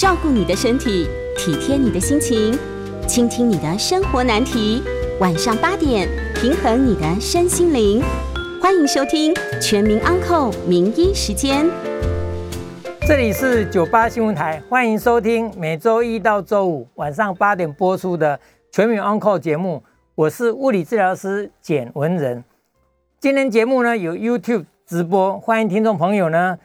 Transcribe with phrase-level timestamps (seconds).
[0.00, 2.58] 照顾你的身体，体贴你的心情，
[3.06, 4.82] 倾听你的生活难题。
[5.20, 8.02] 晚上八点，平衡你的身心灵。
[8.62, 11.66] 欢迎收听《全民安扣名医时间》。
[13.06, 18.38] 这里是九八新闻台，欢迎收听每周一到周五晚上八点播出的
[18.72, 19.82] 《全民安扣节目。
[20.14, 22.42] 我是物理治疗师简文仁。
[23.18, 26.58] 今天节目呢有 YouTube 直播，欢迎听众朋友呢。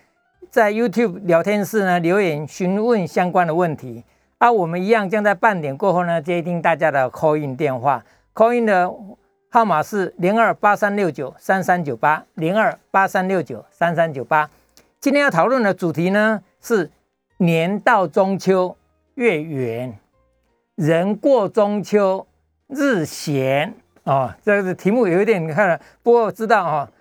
[0.56, 4.05] 在 YouTube 聊天室呢留言询问相关的问题，
[4.38, 8.02] 啊，我们一样将在半点过后呢接听大家的 call in 电话
[8.34, 8.90] ，call in 的
[9.49, 14.49] 号码是零二八三六九三三九八零二八三六九三三九八。
[15.02, 16.90] 今天要讨论的主题呢是
[17.40, 18.77] 年到中秋
[19.16, 19.99] 月圆，
[20.76, 22.26] 人过中秋
[22.70, 23.74] 日闲
[24.05, 26.91] 哦，这个题目有一点你看了，不过知道哈，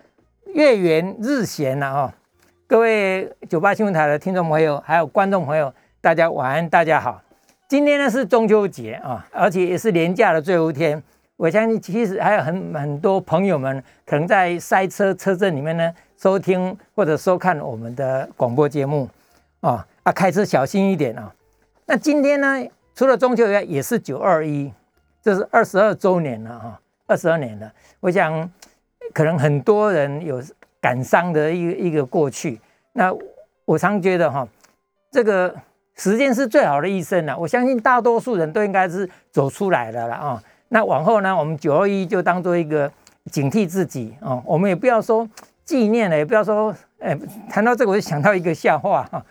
[0.53, 2.13] 月圆日闲了哈。
[2.67, 7.21] 各位九八新闻台的听众朋友，还有观众朋友，大家晚安，大家好。
[7.67, 11.01] 今天呢是中秋节啊，而且也是年假的最后一天。
[11.35, 19.07] 我相信其实还有很很多朋友们可能在塞车车阵里面呢收听或者收看我们的广播节目
[19.59, 21.31] 啊啊，开车小心一点啊。
[21.85, 24.73] 那今天呢，除了中秋以外，也是九二一，
[25.21, 27.71] 这是二十二周年了哈，二十二年了。
[27.99, 28.49] 我想
[29.13, 30.41] 可能很多人有。
[30.85, 32.61] 感伤的一个一个过去，
[32.93, 33.11] 那
[33.65, 34.47] 我常觉得哈，
[35.11, 35.51] 这个
[35.95, 37.35] 时间是最好的医生了。
[37.35, 40.43] 我相信大多数人都应该是走出来的了啊。
[40.67, 42.91] 那往后呢，我们九二一就当做一个
[43.31, 44.39] 警惕自己啊。
[44.45, 45.27] 我们也不要说
[45.63, 47.17] 纪念了，也不要说哎，
[47.49, 49.25] 谈到这个我就想到一个笑话哈。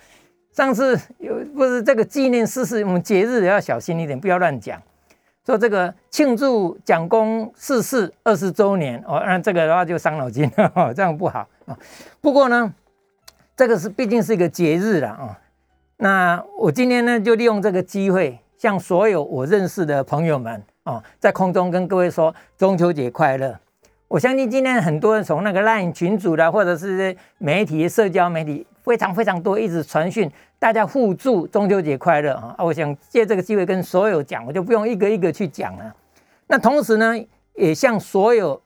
[0.51, 4.83] 上次有不是这个纪念事是，我们节日要小心一点，不要乱讲。
[5.45, 11.77] 说这个庆祝蒋公逝世二十周年哦，那这个的话就伤脑筋了， 这样不好啊。
[12.20, 12.73] 不过呢，
[13.55, 15.39] 这个是毕竟是一个节日了啊。
[15.98, 23.58] 那我今天呢，就利用这个机会，向所有我认识的朋友们啊，在空中跟各位说中秋节快乐。
[24.08, 30.30] 我相信今天很多人从那个 LINE 群组啦，或者是媒体、社交媒体，非常非常多，一直传讯。
[30.58, 32.56] 大家互助中秋节快乐啊！
[32.58, 35.95] 我想借这个机会跟所有讲，我就不用一个一个去讲了。
[36.46, 37.12] 那同时呢，
[37.55, 38.62] 也向所有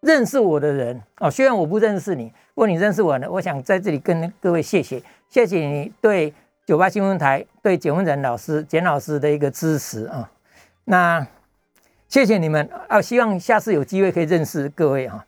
[0.00, 6.32] 认识我的人啊，虽然我不认识你，如果你认识我呢，我想在这里跟各位谢谢，谢谢你对
[6.66, 10.30] 九八新闻台、对简文仁老师、简老师的一个支持啊。
[10.84, 11.26] 那
[12.06, 13.02] 谢谢你们啊！
[13.02, 15.24] 希望下次有机会可以认识各位啊。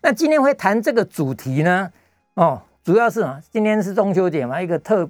[0.00, 1.90] 那今天会谈这个主题呢，
[2.34, 5.08] 哦，主要是啊，今天是中秋节嘛，一个特。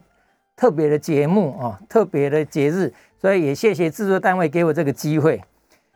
[0.57, 5.43] 特别的节目啊，特别的节日，所以也谢谢制作单位给我这个机会。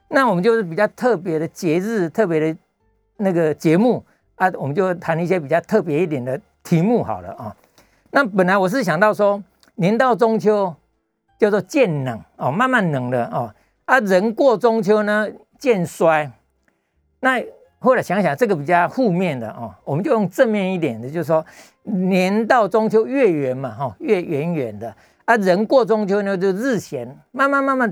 [0.08, 2.58] 那我们就是比较特别的节日，特别的
[3.18, 7.56] 那个节目啊，我们就谈一些比较特别一点的题目好了啊。
[8.10, 9.40] 那本来我是想到说，
[9.76, 10.74] 年到中秋
[11.38, 13.54] 叫做渐冷哦，慢慢冷了哦。
[13.84, 16.32] 啊，人过中秋呢渐衰。
[17.20, 17.40] 那
[17.78, 21.44] 后来想想，这个比较负面的哦，我们就用正面一点的，就是说。
[21.90, 24.94] 年到中秋月圆嘛，哈，月圆圆的
[25.24, 27.90] 啊，人过中秋呢就日闲，慢慢慢慢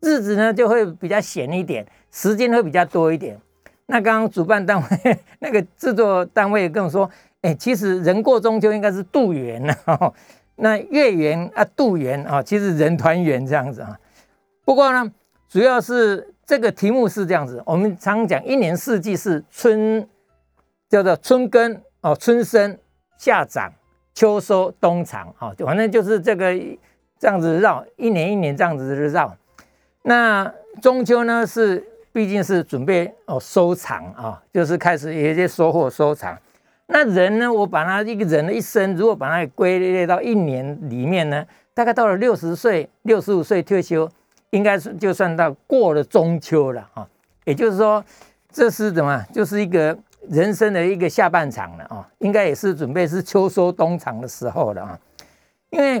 [0.00, 3.36] 日子呢就会比较闲一点，时间会比较多一点。
[3.86, 7.10] 那刚刚主办单位 那个制作单位跟我说，
[7.40, 9.74] 哎，其实人过中秋应该是度圆呢，
[10.54, 13.98] 那月圆啊度圆啊，其实人团圆这样子啊。
[14.64, 15.10] 不过呢，
[15.48, 20.08] 主要是这个题目是这样子，我们常常讲一年四季是春，
[20.88, 22.78] 叫做春耕哦，春生。
[23.18, 23.72] 夏长、
[24.14, 26.52] 秋收、冬藏，哈，反正就是这个
[27.20, 29.32] 这样子绕，一年一年这样子绕。
[30.02, 36.36] 那中秋呢，是毕竟是准备哦收藏啊，就是开始有一些收获收藏。
[36.86, 44.10] 那人呢，我把他一个人的一生，如果把它归类到一年里面呢，大概到了六十岁、六十五岁退休，
[44.52, 47.06] 应该是就算到过了中秋了啊。
[47.44, 48.02] 也就是说，
[48.50, 49.22] 这是怎么？
[49.34, 49.98] 就是一个。
[50.28, 55.00] 人生的一个下半场了啊，应该也是准备是秋收冬藏的时候了啊。
[55.70, 56.00] 因为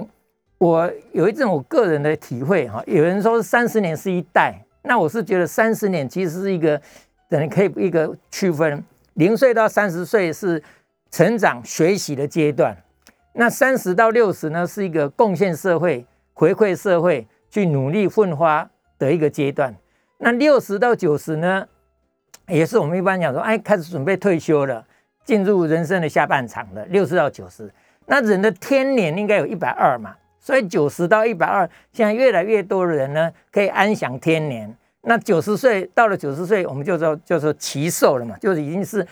[0.58, 6.80] 我有一阵我个人的体会哈，有人说三十年是一代，那我是觉得三十年其实是一个
[7.28, 8.84] 等于可以一个区分，
[9.14, 10.62] 零岁到三十岁是
[11.10, 12.76] 成长学习的阶段，
[13.32, 18.66] 那三十到六十呢是一个贡献社会、回馈社会、去努力奋发
[18.98, 19.74] 的一个阶段，
[20.16, 21.68] 那六十到九十呢？
[22.48, 24.82] 也是我们一般讲说，哎，开始准备退休了，
[25.22, 27.70] 进入人生的下半场了，六十到九十。
[28.06, 34.74] 那人的天年应该有一百二嘛，所以九十到一百二，现在越来越多的人呢，可以安享天年。
[35.02, 39.06] 那九十岁到了九十岁，我们就说就说奇寿了嘛，就是已经是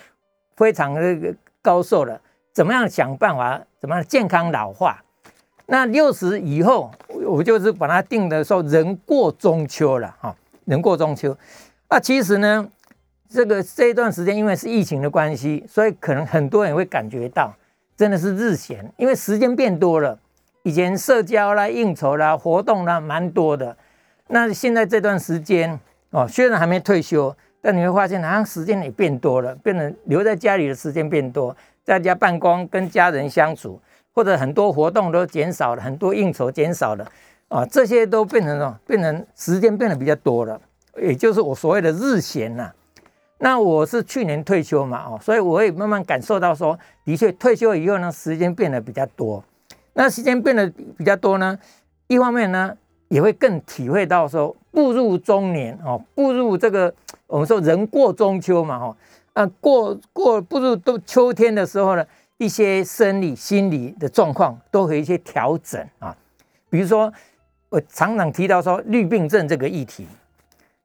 [0.57, 2.19] 非常的高寿了。
[2.55, 5.05] 怎么样想办法，怎么样健康老化？
[5.73, 6.91] 那六十以后，
[7.25, 10.35] 我就是把它定的说人过中秋了哈，
[10.65, 11.37] 人过中秋。
[11.89, 12.69] 那其实呢，
[13.29, 17.55] 这个这一段时间因为是疫情的关系，所以可能很多人会感觉到
[17.97, 20.19] 真的是日闲，因为时间变多了。
[20.65, 23.77] 以前社交啦、应酬啦、活动啦蛮多的，
[24.27, 25.79] 那现在这段时间
[26.11, 33.81] 哦，虽然还没退休，但你会发现好像时间也变多了，变得留在家里的时间变多，在家办公跟家人相处，
[34.13, 37.07] 或者很多活动都减少了，很多应酬减少了
[37.49, 38.79] 啊，这些都变成什么？
[38.87, 40.61] 变成时间变得比较多了，
[41.01, 42.73] 也就是我所谓的日闲呐。
[43.39, 49.43] 那我是去年退休嘛，哦，所以我也慢慢感受到说，的确退休以后呢，时间变得比较多。
[49.95, 51.59] 那时间变得比较多呢，
[52.07, 52.77] 一方面呢，
[53.09, 56.93] 也会更体会到说步入中年哦，步入这个
[57.27, 58.97] 我们说人过中秋嘛哈，
[59.33, 62.07] 啊过过步入都秋天的时候呢，
[62.41, 66.17] 一些生理心理的状况都有一些调整啊，
[66.71, 67.13] 比如说
[67.69, 70.07] 我常常提到说绿病症这个议题，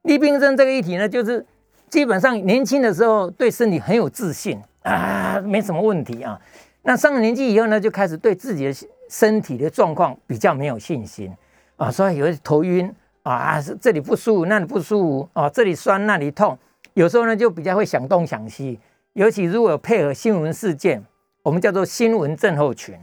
[0.02, 1.46] 绿病症这个议题呢，就是
[1.90, 6.40] 基本上年轻的时候对身体很有自信啊，没什么问题啊，
[6.84, 8.88] 那上了年纪以后呢，就开始对自己的。
[9.08, 11.32] 身体的状况比较没有信心
[11.76, 12.92] 啊，所以有头晕
[13.22, 16.58] 啊，这里不舒服，那里不舒服啊，这里酸，那里痛，
[16.96, 18.80] 有时候呢就比较会想东想西，
[19.14, 21.06] 尤其如果有配合新闻事件，
[21.46, 22.98] 我们叫做新闻症候群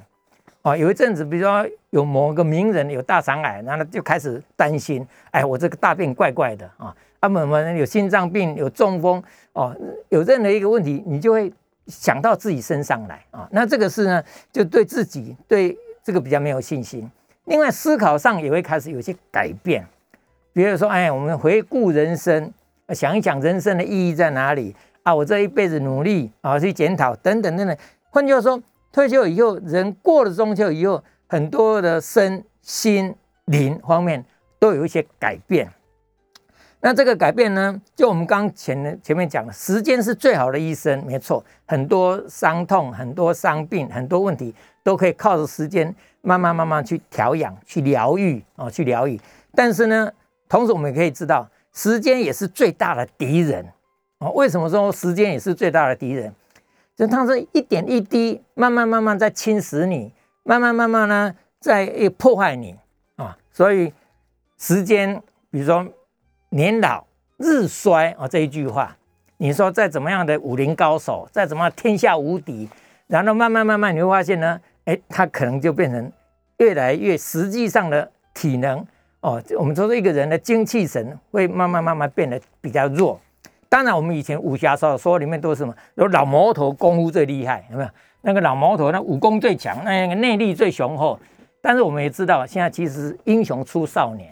[0.63, 0.77] 啊。
[0.77, 9.23] 有一阵子，比如说有某个名人有大肠癌，然后就开始担心，哎，我这个大便怪怪的啊，啊，某某人有心脏病，有中风
[9.53, 9.73] 哦，
[10.09, 11.53] 有任何一个问题，你就会
[11.87, 13.49] 想到自己身上来啊。
[13.53, 15.79] 那这个是呢，就对自己对。
[16.05, 17.09] 这个比较没有信心，
[17.45, 19.87] 另外思考上也会开始有些改变，
[20.53, 22.53] 比如说，哎，我们回顾人生，
[22.89, 24.75] 想一想人生的意义在哪里
[25.05, 25.15] 啊？
[25.15, 27.77] 我这一辈子努力啊，去检讨等等等等。
[28.15, 28.63] 换句话说，
[28.93, 33.15] 退休以后，人过了中秋以后，很多的身心
[33.47, 34.23] 灵方面
[34.59, 35.73] 都有一些改变。
[36.83, 41.43] 那这个改变呢，就我们刚前前面讲的，时间是最好的医生，没错。
[41.67, 49.19] 很多伤痛、很多伤病、很多问题，都可以靠着时间慢慢慢慢去调养、去疗愈啊，去疗愈。
[49.55, 50.13] 但是呢，
[50.51, 53.67] 同时我们也可以知道，时间也是最大的敌人
[54.19, 54.29] 啊。
[54.33, 56.31] 为什么说时间也是最大的敌人？
[56.97, 60.13] 就它是一点一滴，慢慢慢慢在侵蚀你，
[60.45, 61.87] 慢慢慢慢呢，在
[62.19, 62.77] 破坏你
[63.17, 63.37] 啊。
[63.51, 63.93] 所以
[64.59, 65.87] 时间，比如说。
[66.55, 67.07] 年老
[67.39, 68.95] 日衰啊，这一句话，
[69.39, 72.69] 你说再怎么样的武林高手，再怎么天下无敌，
[73.07, 76.13] 然后慢慢慢慢你会发现呢，哎，他可能就变成
[76.59, 78.87] 越来越实际上的体能
[79.23, 83.19] 哦，我们说一个人的精气神会慢慢慢慢变得比较弱。
[83.73, 87.89] 当然，我们以前武侠小说里面都是什么，有老毛头功夫最厉害，有没有？
[88.21, 91.19] 那个老毛头那武功最强，那个内力最雄厚。
[91.63, 94.31] 但是我们也知道，现在其实英雄出少年。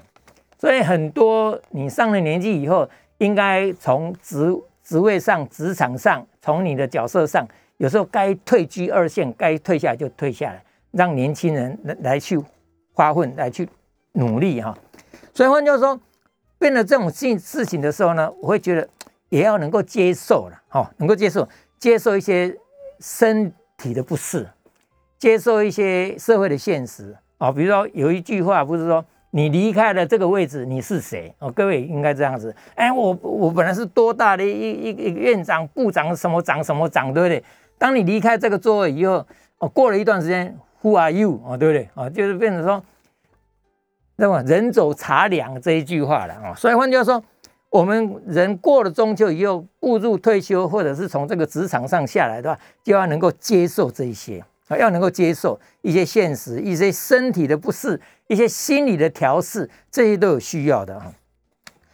[0.59, 4.55] 所以很多你上了年纪以后，应该从职
[4.85, 7.49] 职位上、职场上，从你的角色上，
[7.79, 12.39] 有时候该退居二线，该退下来就退下来，让年轻人来来去
[12.95, 13.67] 发奋，来去
[14.13, 14.77] 努力哈。
[15.33, 15.99] 所以换句话说，
[16.59, 18.87] 变了这种事事情的时候呢，我会觉得
[19.31, 21.49] 也要能够接受了哈，能够接受，
[21.79, 22.55] 接受一些
[23.01, 24.47] 身体的不适，
[25.19, 27.51] 接受一些社会的现实啊。
[27.51, 29.03] 比如说有一句话不是说。
[29.33, 31.33] 你离开了这个位置，你是谁？
[31.39, 32.53] 哦，各位应该这样子。
[32.75, 37.45] 哎，我我本来是多大的一一一个院长、部长什么长什么长，对不对？
[37.79, 39.25] 当你离开这个座位以后，
[39.59, 41.41] 哦，过了一段时间，Who are you？
[41.47, 41.89] 哦，对不对？
[41.95, 42.83] 哦，就是变成说，
[44.17, 46.53] 那么人走茶凉这一句话了啊。
[46.55, 47.23] 所以换句话说，
[47.71, 54.77] 我们人过了中秋以后，步入退休，或者是从这个职场上下来的话，就要能够接受这一些啊。
[54.77, 61.13] 要能够接受一些现实、一些身体的不适、一些心理的调试，这些都有需要的啊。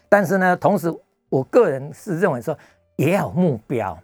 [0.09, 0.93] 但是呢，同时
[1.29, 2.59] 我个人是认为说，
[2.97, 3.99] 也要目标。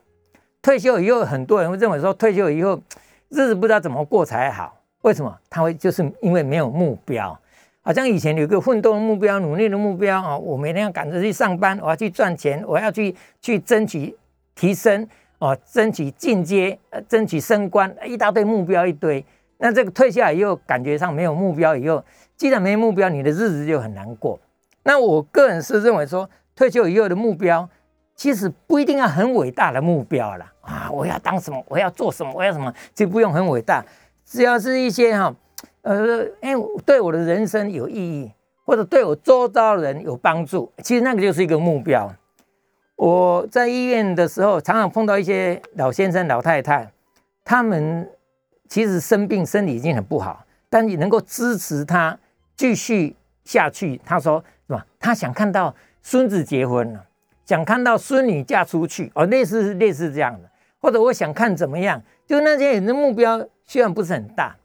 [0.61, 2.81] 退休以后，很多人会认为说，退休以后
[3.31, 4.79] 日子不知道怎么过才好。
[5.02, 5.38] 为什么？
[5.50, 7.38] 他会就是因为没有目标，
[7.83, 14.17] 好像以前有个奋斗的目标、努力的目标啊，我每天要赶着去上班，我要去赚钱，我要去去争取
[14.55, 15.07] 提升。
[15.39, 19.27] 哦，争取进阶，呃，争取升官，一大堆目标一堆。
[19.59, 22.05] 那这个退下来以后，感觉上没有目标以后，
[22.37, 24.39] 既然没目标，你的日子就很难过。
[24.85, 27.69] 那我个人是认为说，退休以后的目标，
[28.15, 30.89] 其实不一定要很伟大的目标了啊！
[30.93, 31.61] 我要当什么？
[31.67, 32.33] 我要做什么？
[32.33, 32.73] 我要什么？
[32.95, 33.85] 就不用很伟大，
[34.25, 35.35] 只要是一些哈，
[35.83, 36.53] 呃，哎，
[36.85, 38.33] 对我的人生有意义，
[38.65, 42.12] 或者对我周遭人有帮助，其实那个就是一个目标。
[42.97, 46.93] 我在医院的时候，常常碰到一些老先生、老太太，
[47.45, 48.09] 他们
[48.69, 52.17] 其实生病，身体已经很不好，但你能够支持他
[52.57, 54.01] 继续下去。
[54.05, 54.81] 他说什么？
[55.01, 57.05] 他想看到孙子结婚了，
[57.45, 60.49] 想看到孙女嫁出去哦，类似类似这样的。
[60.81, 62.01] 或者我想看怎么样？
[62.25, 64.57] 就那些人的目标虽然不是很大，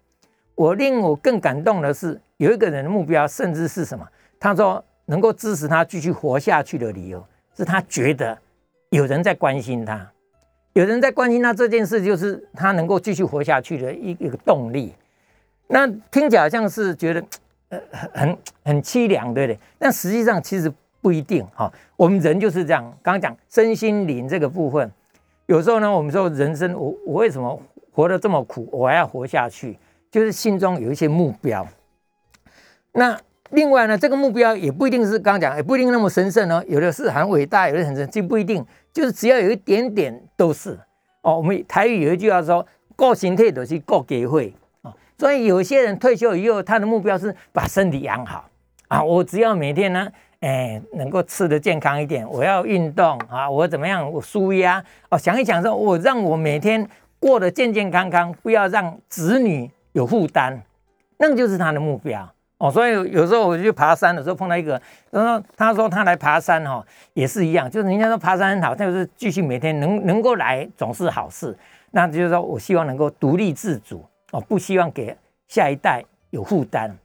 [0.57, 4.03] 我令我更感动的是，有一个人的目标甚至是什么？
[4.39, 7.23] 他说能够支持他继续活下去的理由，
[7.55, 8.35] 是他觉得
[8.89, 10.11] 有人在关心他，
[10.73, 14.95] 有人在关心他这件事，就是他能够继续活下去的一一个动力。
[15.67, 17.23] 那听起来像是觉得
[17.69, 17.79] 呃
[18.11, 19.59] 很很凄凉，对不对？
[19.77, 21.71] 但实际上其实不一定哈。
[21.95, 24.91] 我们人就是这样，刚刚讲身心灵这个部分。
[25.45, 27.61] 有时候呢，我们说人生，我我为什么
[27.91, 29.77] 活得这么苦，我还要活下去？
[30.17, 31.67] 就是心中有一些目标。
[32.93, 33.15] 那
[33.51, 36.63] 另外呢，这个目标也不一定是刚刚讲，也不一定那么神圣哦。
[36.67, 38.65] 有的是很伟大，有的很神，这不一定。
[38.91, 40.75] 就是只要有一点点都是
[41.21, 41.37] 哦。
[41.37, 42.65] 我们台语有一句话说
[42.97, 48.49] ：“过形态都是过给会啊。”所以有些人退休以后，他的目标是把身体养好
[48.87, 49.03] 啊。
[49.03, 50.07] 我只要每天呢。
[50.39, 53.49] 哎，能够吃的健康一点，我要运动啊！
[53.49, 54.11] 我怎么样？
[54.11, 56.87] 我舒压哦，想一想说，我让我每天
[57.19, 60.61] 过得健健康康，不要让子女有负担，
[61.17, 62.69] 那个就是他的目标哦。
[62.69, 71.57] 所以有时候我去爬山的时候碰到一个，然后他说他来爬山哈，也是一样，就是人家说爬山很好，但是继续每天能能够来总是好事。
[71.89, 76.95] 那就是说我希望能够独立自主哦，不希望给下一代有负担。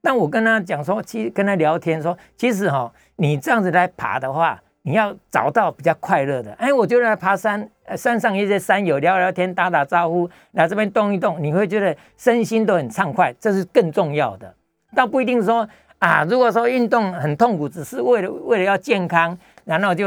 [0.00, 6.52] 但我跟他讲说，其实跟他聊天说，其实哈，你这样子来爬的话，你要找到比较快乐的。
[6.54, 14.54] 哎，我觉得爬山，山上一些山友聊聊天，打打招呼，来这边动一动，你会觉得身心都很畅快，这是更重要的。
[14.94, 15.68] 倒不一定说
[15.98, 20.06] 啊，如果说运动很痛苦，只是为了为了要健康，然后就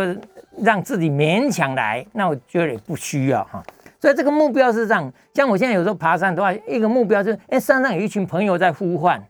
[0.58, 3.64] 让自己勉强来，那我觉得也不需要哈。
[4.02, 9.24] 所以这个目标是这样，像我现在有时候爬山的话，一个目标就是，哎，山上有一群朋友在呼唤。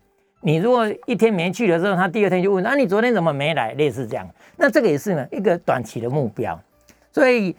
[0.46, 3.74] 你如果一天没去的时候，他第二天就问：啊，你昨天怎么没来？
[3.74, 6.60] 类似这样，那这个也是呢一个短期的目标。
[7.12, 7.56] 所以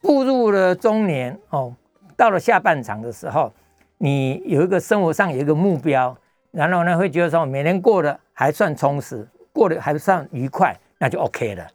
[0.00, 1.74] 步入了中年哦，
[2.16, 3.52] 到了下半场的时候，
[3.98, 6.16] 你有一个生活上有一个目标，
[6.52, 11.66] 然后呢会觉得说每天过得还算充实，过得还算愉快，那就 OK 了。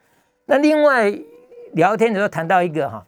[0.46, 1.14] 那另外
[1.74, 3.06] 聊天的时候谈到一个哈，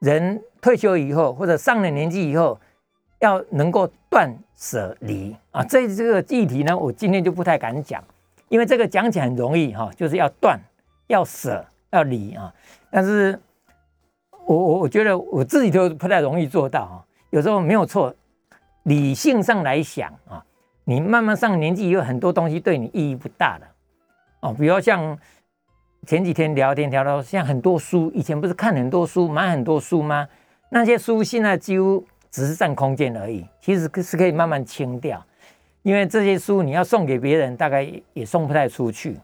[0.00, 2.58] 人退休以后或者上了年纪以后，
[3.20, 4.36] 要能够断。
[4.60, 8.02] 舍离啊，这这个议题呢，我今天就不太敢讲，
[8.48, 10.58] 因为这个讲起来很容易哈，就是要断、
[11.06, 12.52] 要舍、要离啊。
[12.90, 13.38] 但是，
[14.48, 17.06] 我我我觉得我自己都不太容易做到啊。
[17.30, 18.12] 有时候没有错，
[18.82, 20.44] 理性上来想啊，
[20.82, 23.66] 你慢慢上年纪，有很多东西对你意义不大了
[24.40, 24.52] 哦。
[24.52, 25.16] 比如像
[26.04, 30.28] 前几天聊天聊到，像很多书，以前不是看很多书、买很多书吗？
[30.70, 32.04] 那些书现在几乎。
[32.30, 35.24] 只是占空间而已，其实是可以慢慢清掉，
[35.82, 39.18] 因为这些书你要送给别人，大概也送不太出去。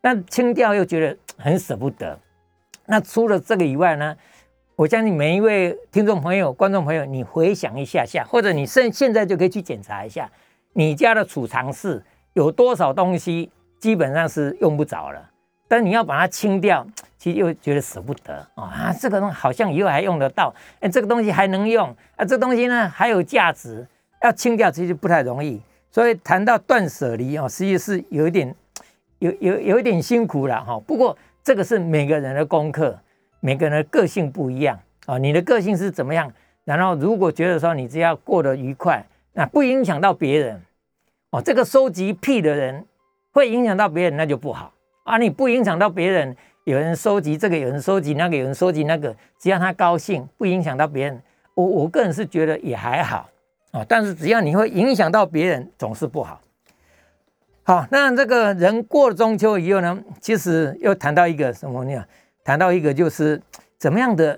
[0.00, 2.18] 那清掉又觉得很舍不得。
[2.86, 4.16] 那除了这个以外呢，
[4.76, 10.30] 我相信每一位听众朋友、观众朋友，你回想一下下，或者你现现在就可以去检查一下，
[10.72, 12.02] 你家的储藏室
[12.34, 15.30] 有多少东西基本上是用不着了，
[15.68, 16.86] 但你要把它清掉。
[17.18, 18.94] 其实又觉得舍不得啊！
[19.00, 22.24] 这个东西好像以后还用得到，哎，这个东西还能用啊！
[22.24, 23.84] 这东西呢还有价值，
[24.22, 25.60] 要清掉其实不太容易。
[25.90, 28.54] 所以谈到断舍离啊，实际是有一点
[29.18, 30.78] 有有有一点辛苦了哈。
[30.86, 32.96] 不过这个是每个人的功课，
[33.40, 35.18] 每个人的个性不一样啊。
[35.18, 36.32] 你的个性是怎么样？
[36.64, 40.62] 然后如果觉得说你只要过得愉快，那不影响到别人
[41.30, 41.42] 哦。
[41.42, 42.86] 这个收集癖的人
[43.32, 44.72] 会影响到别人，那就不好
[45.06, 45.16] 啊。
[45.16, 46.36] 你不影响到别人。
[46.64, 51.22] 有人收集这个，有人收集那个，有人收集那个，只要他高兴，不影响到别人，
[51.54, 53.30] 我我个人是觉得也还好
[53.70, 53.86] 啊。
[53.88, 56.40] 但是只要你会影响到别人，总是不好。
[57.62, 62.04] 好，那这个人过了中秋以后呢，其实又谈到一个什么呢？
[62.42, 63.40] 谈到一个就是
[63.78, 64.36] 怎么样的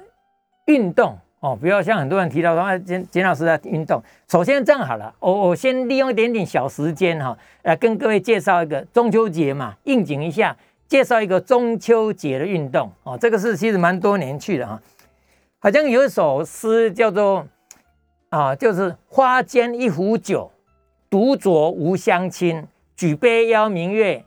[0.67, 4.03] 运动哦，不要像很多人提到说啊，简简老师在运动。
[4.29, 10.57] 首先这样好了，我我先利用一点点小时间哈，来跟各位介绍一个中秋节嘛，应景一下。
[10.89, 14.81] 介绍一个中秋节的运动哦，这个是其实蛮多年去的哈，
[15.59, 17.47] 好像有一首诗叫做
[18.31, 20.51] 啊，就是花间一壶酒，
[21.11, 22.67] 独酌无相亲，
[22.97, 24.25] 举杯邀明月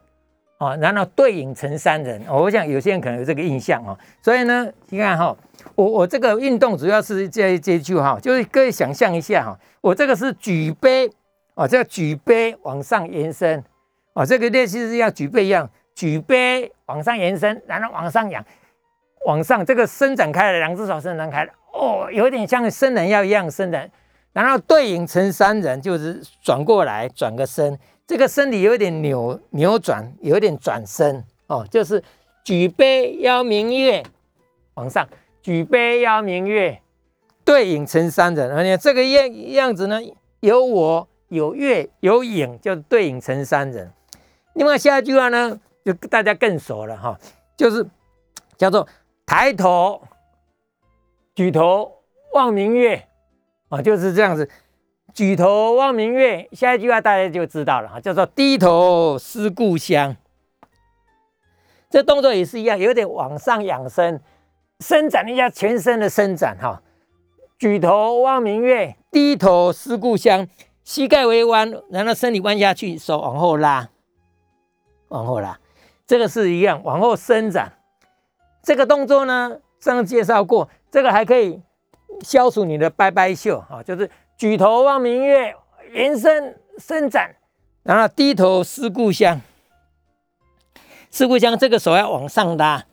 [0.60, 2.22] 啊，然后对影成三人。
[2.30, 5.36] 我想有些人可能有这个印象啊，所以呢，你看哈，
[5.76, 11.10] 我我这个运动主要是这这句哈，就是各位想象一下哈，我这个是举杯
[11.56, 13.64] 啊，这个举杯往上延伸
[14.14, 15.70] 啊，这个类似是要举杯一样。
[15.94, 18.44] 举杯往上延伸，然后往上扬，
[19.26, 23.92] 往上这个伸展开了，两只手伸展开了，哦，有点像伸懒腰一样伸展，
[24.32, 27.78] 然后对影成三人，就是转过来转个身，
[28.08, 32.02] 这个身体有点扭扭转，有点转身哦，就是
[32.46, 34.02] 举杯邀明月，
[34.76, 35.08] 往上
[35.42, 36.82] 举杯邀明月，
[37.44, 38.56] 对影成三人。
[38.56, 40.00] 而且这个样样子呢，
[40.40, 43.92] 有我有月有影，就对影成三人。
[44.54, 47.20] 另外下一句话呢，就大家更熟了哈，
[47.58, 47.86] 就是
[48.58, 48.88] 叫做
[49.26, 50.02] 抬头
[51.34, 51.92] 举头
[52.34, 53.08] 望明月
[53.70, 54.50] 啊，就是这样子。
[55.14, 60.16] 举头望明月，下一句话大家就知道了哈，叫做低头思故乡。
[61.90, 64.22] 这动作也是一样，有点往上仰身，
[64.82, 66.82] 伸展一下全身的伸展哈。
[67.58, 70.46] 举头望明月，低头思故乡，
[70.84, 73.88] 膝盖微弯，然后身体弯下去，手往后拉，
[75.08, 75.58] 往后拉，
[76.06, 77.72] 这个是一样，往后伸展。
[78.62, 81.62] 这个动作呢，上介绍过，这个还可以
[82.22, 84.10] 消除你的拜拜袖啊，就是。
[84.38, 85.56] 举头望明月，
[85.94, 87.36] 延伸伸展，
[87.84, 89.40] 然后低头思故乡。
[91.12, 92.84] 思故乡，这个手要往上拉。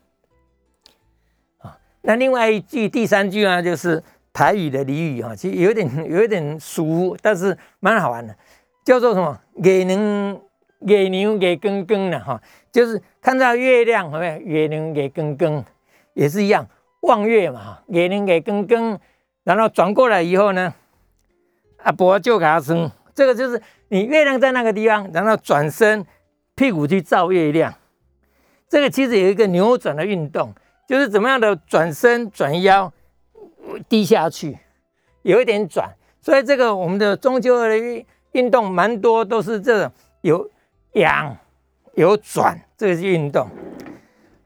[2.02, 4.02] 那另外一句第三句呢，就是
[4.32, 8.34] 台语的俚语哈，其实有点有点俗，但是蛮好玩的，
[8.84, 9.38] 叫做什么？
[9.56, 10.40] 月能
[10.80, 12.40] 月牛月更更的哈，
[12.70, 14.38] 就是看到月亮，有没有？
[14.38, 15.64] 月能月更更
[16.14, 16.66] 也是一样，
[17.00, 18.98] 望月嘛哈，月能月更更，
[19.44, 20.72] 然后转过来以后呢？
[21.78, 26.04] 阿伯就给他升，这个就是你月亮在那个地方，然后转身
[26.54, 27.72] 屁股去照月亮。
[28.68, 30.52] 这个其实有一个扭转的运动，
[30.88, 32.92] 就是怎么样的转身转腰
[33.88, 34.58] 低下去，
[35.22, 35.94] 有一点转。
[36.20, 39.92] 所以这个我们的中秋的运运动蛮多都是这种
[40.22, 40.50] 有
[40.94, 41.36] 仰
[41.94, 43.48] 有转，这个是运动。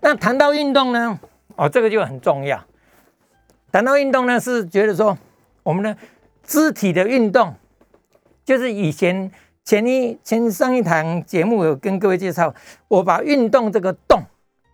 [0.00, 1.18] 那谈到运动呢，
[1.56, 2.62] 哦，这个就很重要。
[3.70, 5.16] 谈到运动呢，是觉得说
[5.62, 5.96] 我们的。
[6.44, 7.54] 肢体的运动，
[8.44, 9.30] 就是以前
[9.64, 12.52] 前一前上一堂节目有跟各位介绍，
[12.88, 14.20] 我把运动这个动，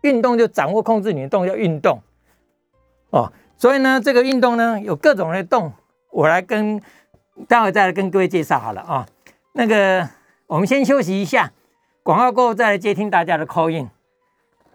[0.03, 2.01] 运动就掌握控制你的动叫运动，
[3.11, 5.73] 哦，所以呢，这个运动呢有各种的动，
[6.11, 6.81] 我来跟
[7.47, 9.07] 待会再来跟各位介绍好了啊。
[9.55, 10.09] 那个
[10.47, 11.53] 我们先休息一下，
[12.03, 13.91] 广告过后再来接听大家的 call in。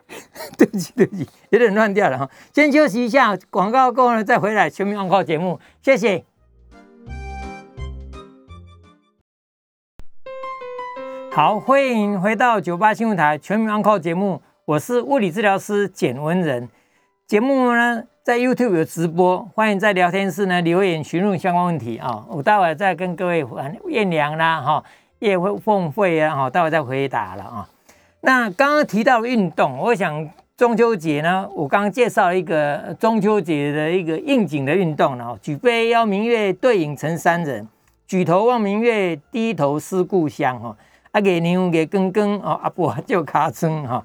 [0.58, 2.30] 对不起对不起，有点乱掉了哈。
[2.54, 6.26] 先休息一下，广告过后呢再回来全民 call 节目，谢谢。
[11.32, 16.69] 好，欢迎回到九八新闻台全民安考节目，我是物理治疗师简文仁。
[17.28, 22.26] 节目呢在 YouTube 有直播，欢迎在聊天室呢留言询问相关问题啊。
[22.30, 23.45] 我待会再跟各位
[23.89, 24.84] 验量啦，哈，
[25.19, 27.69] 叶凤会啊，哈，待会再回答了啊。
[28.21, 37.67] 那刚刚提到运动，我想中秋节呢，我刚刚介绍一个中秋节的一个应景的运动呢，举杯邀明月，对影成三人，
[38.08, 40.78] 举头望明月，低头思故乡，哈。
[41.12, 44.04] 啊，给牛给根根哦，阿伯 就卡称哈。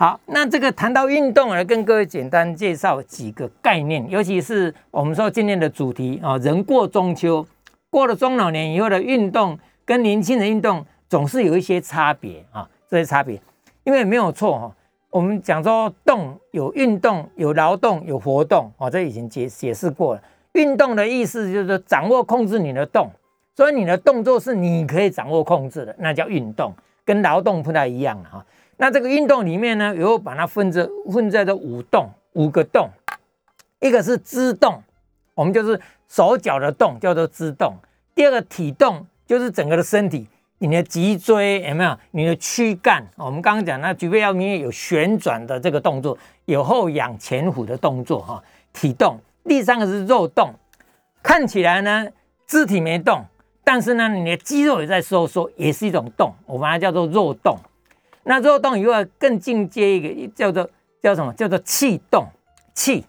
[0.00, 7.46] 好，那这个谈到运动来跟各位简单介绍几个概念，尤其是我们说今天的主题啊，人过中秋，
[7.90, 13.38] 过了中老年以后的运动跟年轻人运动总是有一些差别啊，这些差别，
[13.84, 14.74] 因为没有错哈。
[15.10, 20.22] 我们讲说动有运动，有劳动，有活动哦，这已经解解释过了。
[20.52, 23.10] 运动的意思就是掌握控制你的动。
[23.54, 26.72] 所以你的动作是你可以掌握控制的，那叫运动，
[27.10, 28.46] 跟劳动不太一样哈。
[28.76, 32.88] 那这个运动里面呢，有把它分着分在这五动，五个动，
[33.80, 34.80] 一个是肢动，
[35.34, 37.74] 我们就是手脚的动，叫做肢动。
[38.14, 41.98] 第二个体动，就是整个的身体，你的脊椎有没有？
[42.12, 48.40] 你的躯干，我们刚刚讲那举杯要明有旋转的这个动作，有后仰前俯的动作哈，
[48.72, 49.18] 体动。
[49.48, 50.54] 第三个是肉动，
[51.24, 52.06] 看起来呢
[52.46, 53.24] 肢体没动。
[53.72, 57.56] 但是呢，你的肌肉也在收缩，也是一种动，我把它叫做肉动。
[58.24, 60.68] 那肉动以外，更进阶一个叫做
[61.00, 61.32] 叫什么？
[61.34, 62.26] 叫做气动，
[62.74, 63.04] 气，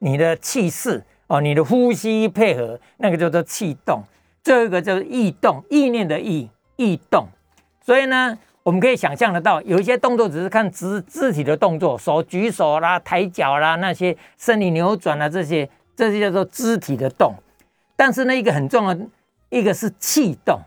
[0.00, 4.02] 你的气势哦，你的呼吸配合，那个叫做气动。
[4.42, 7.28] 最后一个就是意动，意念的意，意动。
[7.80, 17.32] 所以呢，我们可以想象得到，有一些动作只是看肢肢体的动作，手举手啦、抬脚啦，那些身体扭转啦，这些这些叫做肢体的动。
[17.94, 19.06] 但是呢，一个很重要的。
[19.50, 20.58] 一个是气动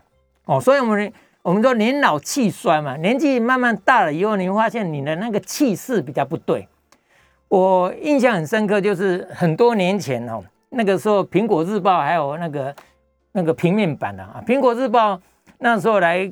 [0.44, 6.68] 哦，所以我们我们说年老气衰嘛，年纪慢慢大了以后，你会发现你的那个气势比较不对。
[7.48, 12.74] 我印象很深刻，就是很多年前哦，那个时候《苹果日报》还有那个
[13.32, 15.14] 那个平面版的啊，《苹果日报》
[15.58, 16.30] 那时候来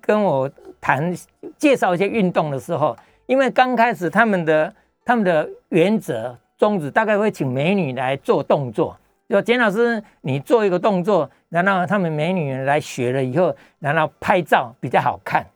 [0.00, 1.14] 跟我谈
[1.58, 4.72] 介绍一些运动的时候，因为刚开始他们的
[5.04, 8.96] 他们的原则宗旨大概会请美女来做动作。
[9.34, 15.46] 说简老师，你做一个动作，然后他们美女来学了以后，然后拍照比较好看。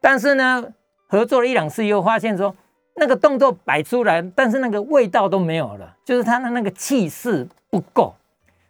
[0.00, 0.64] 但是呢，
[1.06, 2.54] 合作了一两次以后，发现说
[2.96, 8.14] 那个动作摆出来，但是那个味道都没有了，就是他的那个气势不够。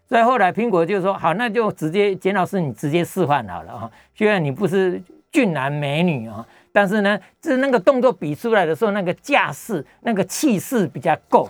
[0.09, 3.91] 所以后来苹果就说：“好，那就直接简老师你直接示范好了啊。
[4.13, 11.49] 虽然你不是俊男美女啊，但是呢，是那个动作比出来的时候，那个架势、那个气势比较够。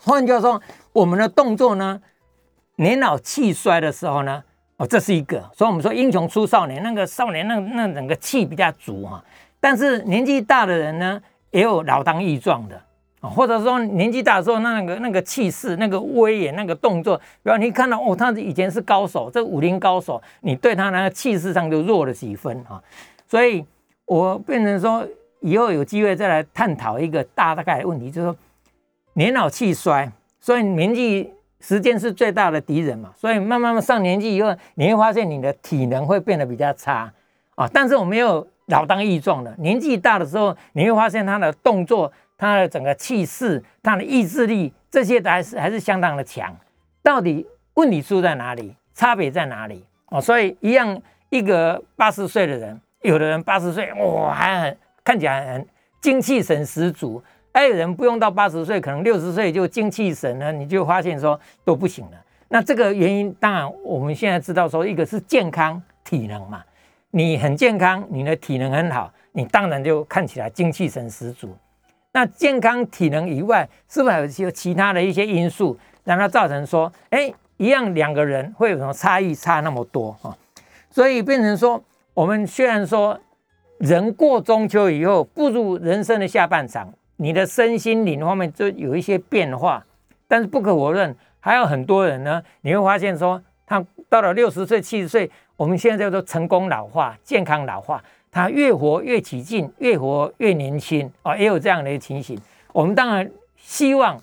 [0.00, 0.58] 换句话说，
[0.94, 2.00] 我们的动作呢，
[2.76, 4.42] 年老气衰的时候呢，
[4.76, 5.38] 哦，这是一个。
[5.54, 9.22] 所以我们说英雄出少年，那个少年那那整个气比较足哈。
[9.60, 12.80] 但是年纪大的人呢，也有老当益壮的。”
[13.22, 22.80] 啊或者说年纪大的时候，那个那个气势、那个威严、那个动作，比方你看到哦，他以前是高手，这武林高手，你对他那个气势上就弱了几分啊。
[23.26, 23.64] 所以
[24.04, 25.02] 我变成说，
[25.40, 28.36] 以后有机会再来探讨一个大大概的问题，就是说
[29.14, 33.12] 年老气衰，所以年纪时间是最大的敌人嘛。
[33.16, 37.12] 所以慢慢慢上年纪以后，你会发现你的体能会变得比较差
[37.54, 37.68] 啊。
[37.72, 42.12] 但是我没有老当益壮的，年纪大的时候，你会发现他的动作。
[42.38, 46.54] 他的整个气势、他的意志力，这些还是还是相当的强。
[47.02, 48.76] 到底问题出在哪里？
[48.92, 49.82] 差别在哪里？
[50.10, 55.66] 哦，所以一样，一个八十岁的人，有的人八十岁哇，还很看起来很
[56.02, 57.22] 精气神十足；，
[57.56, 62.22] 还有人不用到八十岁，可能六十岁就精气神了，你就发现说都不行了。
[62.48, 66.62] 那这个原因，当然我们现在知道说，一个是健康体能嘛，
[67.12, 71.56] 你很健康，你的体能很好，你当然就看起来精气神十足。
[72.12, 80.36] 那健康体能以外，是不是还有其他的一些因素，让它造成说，哎，一样两个人会有什么差异差那么多啊？
[80.90, 83.18] 所以变成说，我们虽然说
[83.78, 89.84] 人过中秋以后步入人生的下半场，你的身心灵方面就有一些变化，
[90.28, 98.02] 但是不可否认，还有很多人呢，你会发现说，他到了六十岁、七十岁，我们现在叫做成功老化、健康老化。
[98.30, 102.38] 他越活越起劲，越活越年轻啊，也有这样的一个情形。
[102.72, 104.22] 我们当然希望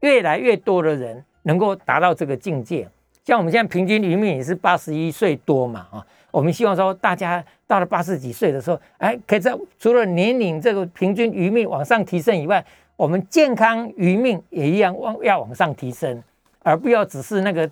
[0.00, 2.88] 越来越多的人能够达到这个境界。
[3.24, 12.64] 像我们现在平均余命也是八十一岁多嘛啊，我们希望说大家到了八十几岁的时候，哎，可以在除了年龄这个平均余命往上提升以外，
[12.96, 16.20] 我们健康余命也一样往要往上提升，
[16.64, 17.70] 而不要只是那个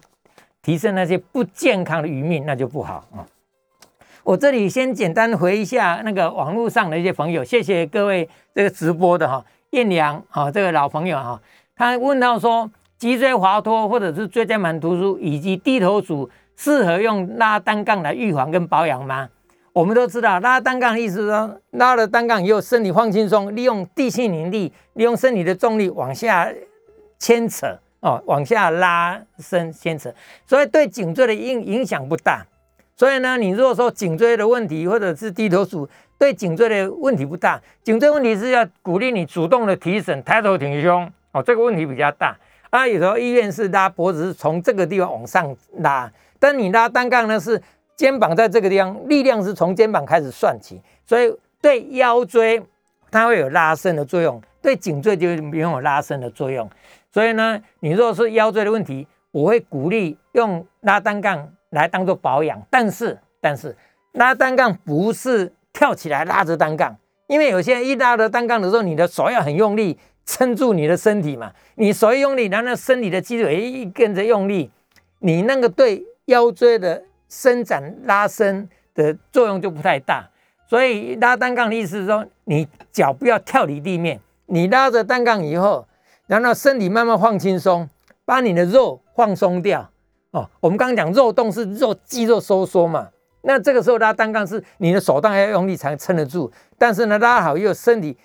[0.63, 3.27] 提升那些不健康的余命，那就不好啊。
[4.23, 11.41] 我这里先简单回一下那个网络上的一些朋友，谢谢各位这个直播的哈，燕良啊，这个老朋友哈，
[11.75, 19.29] 他问到说脊椎滑脱或者是椎间盘突出以及低头族适合用拉单杠来预防跟保养吗？
[19.77, 26.51] 我们都知道拉单杠的意思是说拉了单杠以后身体放轻松，利用地心引力，利用身体的重力往下
[27.19, 30.11] 牵扯哦，往下拉伸牵扯，
[30.47, 32.43] 所以对颈椎的影影响不大。
[32.97, 35.87] 所以呢，你如果说颈椎的问题，或者是低头族，
[36.19, 37.61] 对颈椎的问题不大。
[37.85, 42.35] 颈椎问题是要鼓励你主动的提神、抬头挺胸，哦，这个问题比较大。
[42.71, 47.61] 啊，有时候医院是拉脖子，是从这个地方往上拉，但你拉单杠呢，是
[47.97, 52.63] 肩膀在这个地方，力量是从肩膀开始算起，所以对腰椎
[53.11, 56.69] 它会有拉伸的作用，对颈椎就没有拉伸的作用。
[57.11, 61.53] 所以呢，你如果是腰椎的问题，我会鼓励用拉单杠。
[61.71, 63.77] 来当做保养，但是但是
[64.13, 74.71] 拉单杠不是跳起来拉着单杠，因为有些人一拉着单杠的时候，你的手要很用力撑住你的身体嘛，你手一用力，然后身体的肌肉也跟着用力，
[75.19, 80.29] 你那个对腰椎的伸展拉伸的作用就不太大。
[80.69, 85.87] 所以拉单杠的意思是说，你脚不要跳离地面，你拉着单杠以后，
[86.27, 87.89] 然后身体慢慢放轻松，
[88.25, 89.91] 把你的肉放松掉。
[90.33, 93.09] 哦，我们刚刚讲肉动是肉肌肉收缩嘛，
[93.43, 98.17] 那这个时候拉单杠是你的手当然要用力才撑得住，但是呢拉好以后身体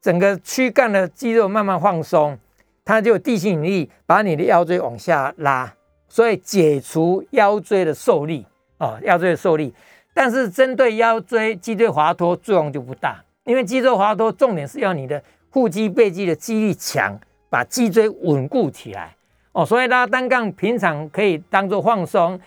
[0.00, 2.38] 整个躯干的肌肉慢慢放松，
[2.84, 5.74] 它就地心引力把你的腰椎往下拉，
[6.10, 8.44] 所以解除腰椎的受力
[8.78, 9.72] 哦，腰椎的受力，
[10.12, 17.16] 但是针对腰椎脊椎滑脱作用就不大，因为脊椎滑脱重点是要你的腹肌背肌的肌力强，
[17.48, 19.14] 把脊椎稳固起来。
[19.52, 22.38] 哦，所以拉单杠平常可以当做放松、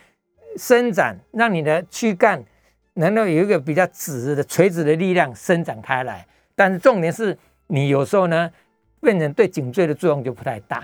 [0.58, 2.44] 伸展，让你的躯干
[2.96, 6.26] 能够有一个比较直的、垂直的力量伸展开来。
[6.56, 8.52] 但是重点是你有时候呢，
[9.02, 10.84] 变成对颈椎的作用就不太大。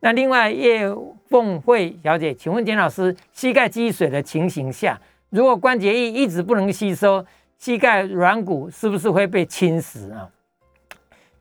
[0.00, 0.88] 那另外叶
[1.28, 7.24] 凤慧小姐，请问简老师，膝盖积水的情形下，如果关节液一直不能吸收，
[7.58, 10.30] 膝盖软骨是不是会被侵蚀啊？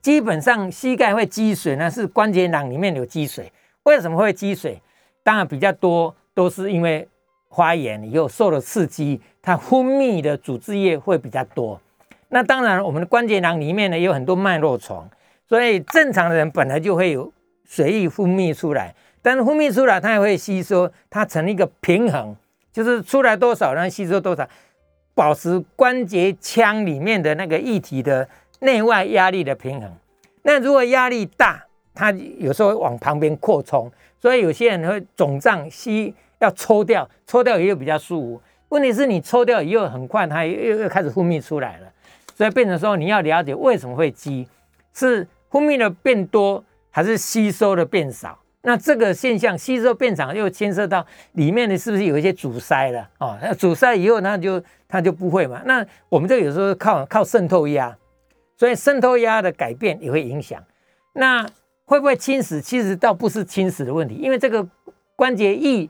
[0.02, 3.52] 基本上膝盖会积水呢，是关节囊里面有积水。
[3.84, 4.82] 为什么会积水？
[5.24, 7.08] 当然比较多都是因为
[7.50, 11.80] 发炎以后受了刺激，它分泌的组织液会比较多。
[12.30, 15.10] 那当然，我们的关节囊里面呢有很多脉络床，
[15.48, 17.32] 所以正常的人本来就会有
[17.68, 22.36] 水液分泌出来，但是分泌出来它也会吸收，它成一个平衡，
[22.72, 24.48] 就是出来多少，然后吸收多少，
[25.14, 28.28] 保持关节腔里面的那个液体的
[28.62, 29.92] 内外压力的平衡。
[30.44, 38.42] 那如果压力大，它有时候往旁边扩充，所以有些人会肿胀，吸要抽掉，抽掉也有比较舒服。
[38.70, 41.88] 问题是你抽掉以后，很快它又又开始分泌出来了。
[42.36, 44.48] 所以变成说，你要了解为什么会积，
[44.94, 46.64] 是分泌的变多，
[46.98, 48.36] 还是吸收的变少？
[48.64, 53.08] 那这个现象吸收变少，又牵涉到里面的是不是有一些阻塞了？
[53.20, 55.62] 哦，那阻塞以后，那就它就不会嘛。
[55.66, 57.96] 那我们这有时候靠靠渗透压，
[58.58, 60.60] 所以渗透压的改变也会影响。
[61.14, 61.46] 那
[61.86, 62.60] 会不会侵蚀？
[62.60, 64.68] 其实倒不是侵蚀的问题，因为这个
[65.16, 65.88] 关节液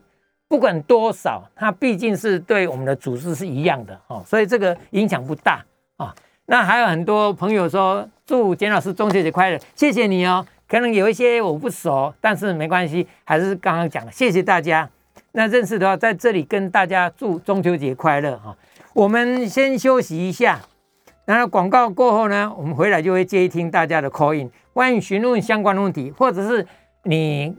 [0.49, 5.63] 不管多少，它毕竟是对我们的组织是一样的哦，所以这个影响不大
[5.95, 6.13] 啊。
[6.47, 10.45] 那还有很多朋友说祝简老师中秋节快乐，谢谢你哦。
[10.67, 14.89] 可能有一些我不熟，但是没关系，还是刚刚讲的，谢谢大家。
[15.31, 18.55] 那认识的话，在这里跟大家祝中秋节快乐哈。
[18.93, 20.59] 我们先休息一下，
[21.25, 26.65] 然后广告过后呢，我们回来就会接听大家的 call in，欢迎询问相关的问题，或者是
[27.03, 27.55] 你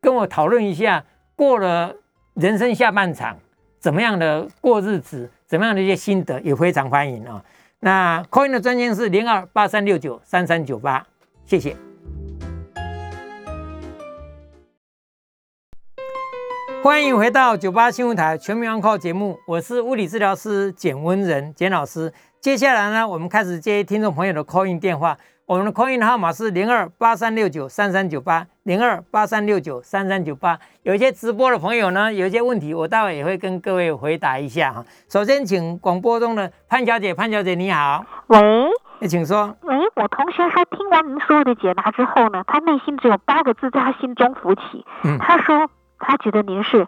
[0.00, 1.94] 跟我讨论一下过了
[2.34, 3.36] 人生下半场
[3.80, 7.44] 怎么样的过日子，怎么样的一些心得，也非常欢迎啊。
[7.80, 11.04] 那 coin 的专线是零二八三六九三三九八，
[11.44, 11.85] 谢谢。
[16.86, 22.12] 欢迎回到九八新闻台全民安考节目，我是物理治疗师简温仁简老师。
[22.40, 25.16] 接下来呢，我们开始接听众朋友的 call in 电话。
[25.46, 30.56] 我们的 call in 号码是零二八三六九三三九八零二八三六九三三九八。
[30.84, 34.84] 有一些直播的朋友呢，有一些问题，我待会也会跟各位回答一下哈。
[35.08, 38.38] 首先，请广播中的潘小姐，潘小姐你好，喂，
[39.00, 39.52] 你请说。
[39.62, 45.68] 喂，我同学他听完您所有的解答之后呢，他内心只有八个字在他心中浮起，嗯他说
[45.98, 46.86] 他觉得您是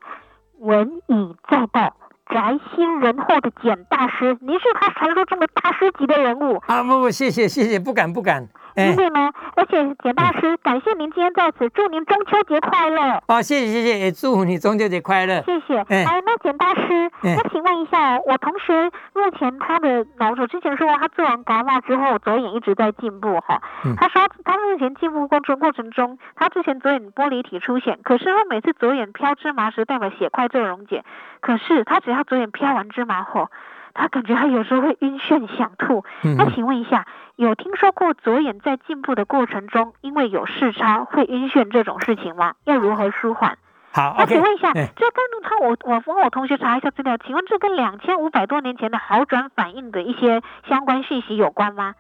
[0.59, 1.97] 文以载道、
[2.31, 6.62] 宅心仁厚的简大师，您是他传说中的大师级的人物。
[6.66, 8.49] 啊，不不，谢谢谢谢，不敢不敢。
[8.79, 13.21] 哎因，为呢，而且简大师，感谢您今天在此，祝您中秋节快乐。
[13.27, 15.43] 哦，谢谢谢谢，也祝福你中秋节快乐。
[15.43, 15.79] 谢谢。
[15.88, 23.61] 哎哎，那简大师，哎那请问一下，我同学目前他的脑手之前说他做完伽马之后，左眼一直在进步哈。
[23.85, 31.03] 嗯他说他目前进步过程过程中，他之前左眼玻璃体出现，可是他每次左眼飘芝麻时，代表血块做溶解。
[31.41, 33.51] 可是他只要左眼飘完芝麻后，
[33.95, 36.05] 他感觉他有时候会晕眩想吐。
[36.23, 37.07] 嗯那请问一下，
[37.38, 42.55] 有听说过左眼在进步的过程中，因为有视差会晕眩这种事情吗？
[42.64, 43.57] 要如何舒缓？
[43.92, 44.27] 好那。
[44.27, 51.94] 请问一下，哎这跟他我我帮我同学查一下资料，请问这跟两千五百多年前的好转反应的一些相关信息有关吗？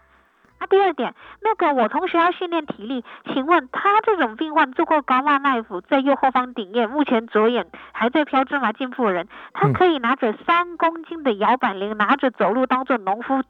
[0.58, 13.44] 啊，第二点，那个我同学要训练体力，请问他这种病患做过伽马奈夫，在右后方顶叶，目前左眼还在飘芝麻进步的人，他嗯可以拿着三公斤的摇板铃，拿着走路当做农夫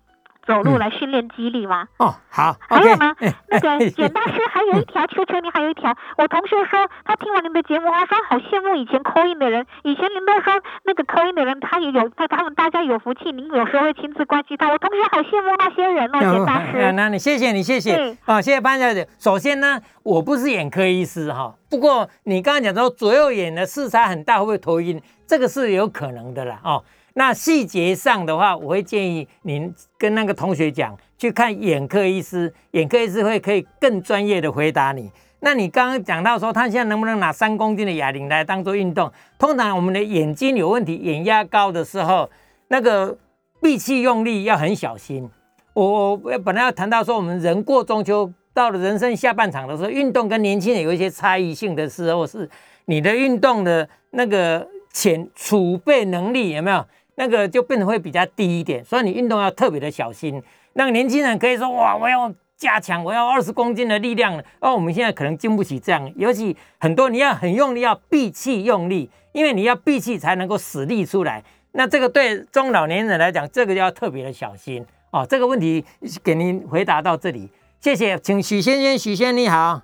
[0.49, 1.87] 走路嗯来训练肌力吗？
[1.99, 3.35] 哦，好还有呢哎。
[3.51, 5.95] 那个哎简大师还有一条，求求你还有一条。
[6.17, 9.67] 我同学说他听完您的节目，他说好羡慕以前扣印的人。
[9.85, 14.71] 以前您都说那个扣印的人，他也有他他们大家有福气，您有时候会亲自关心他。
[14.71, 16.93] 我同学好羡慕那些人哦，简大哎师。
[16.93, 19.07] 那你谢谢你谢谢啊，谢谢潘小姐。
[19.19, 24.99] 首先呢，我不是眼科医师哈，不过你刚刚讲说左右眼的视差很大，会不会头晕？
[25.27, 26.83] 这个是有可能的啦哦。
[27.15, 35.11] 那细节上的话，我会建议您跟那个同学讲，去看眼科医师，眼科医师会可以更专业的回答你。
[35.41, 39.11] 那你刚刚讲到说，他现在能不能拿三公斤的哑铃来当做运动？
[39.39, 42.29] 通常我们的眼睛有问题，眼压高的时候，
[42.69, 43.17] 那个
[43.61, 45.29] 闭气用力要很小心。
[45.75, 52.49] 我我本来要谈到说，我们人过中秋，到了人生下半场的时候，运动跟年轻人有一些差异性的时候，是
[52.87, 56.85] 你的运动的那个潜储备能力有没有？
[57.19, 60.41] 那个就变得会比较低一点，所以你运动要特别的小心。
[60.75, 64.45] 那个年轻人可以说哇，我要加强，我要二十公斤的力量了。
[64.61, 71.43] 哦，我们现在可能经不起这样，尤其很多你要很用力，要闭气用力，因为你要闭气才能够使力出来。
[71.73, 75.27] 那这个对中老年人来讲，这个就要特别的小心哦。
[75.29, 75.85] 这个问题
[76.23, 77.51] 给您回答到这里，
[77.81, 79.83] 谢谢，请许先生，许先生你好，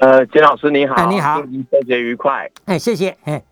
[0.00, 2.50] 呃，金老师你好，哎你好祝您春节愉快。
[2.64, 3.42] 哎，谢谢，哎，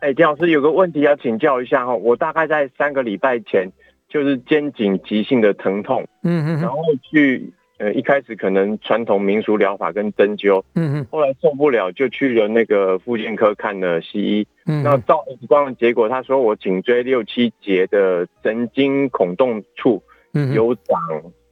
[0.00, 3.68] 哎，简老师有个问题要请教一下哈，我大概在三个礼拜前
[4.08, 6.78] 就是肩颈急性的疼痛，嗯嗯嗯，然后
[7.10, 11.06] 去呃一开始可能传统民俗疗法跟针灸，嗯嗯。
[11.10, 21.00] 后来受不了就去了那个复健科看了西医，嗯，那照 X 光的结果，他说我颈椎六七节的神经孔洞处嗯有长，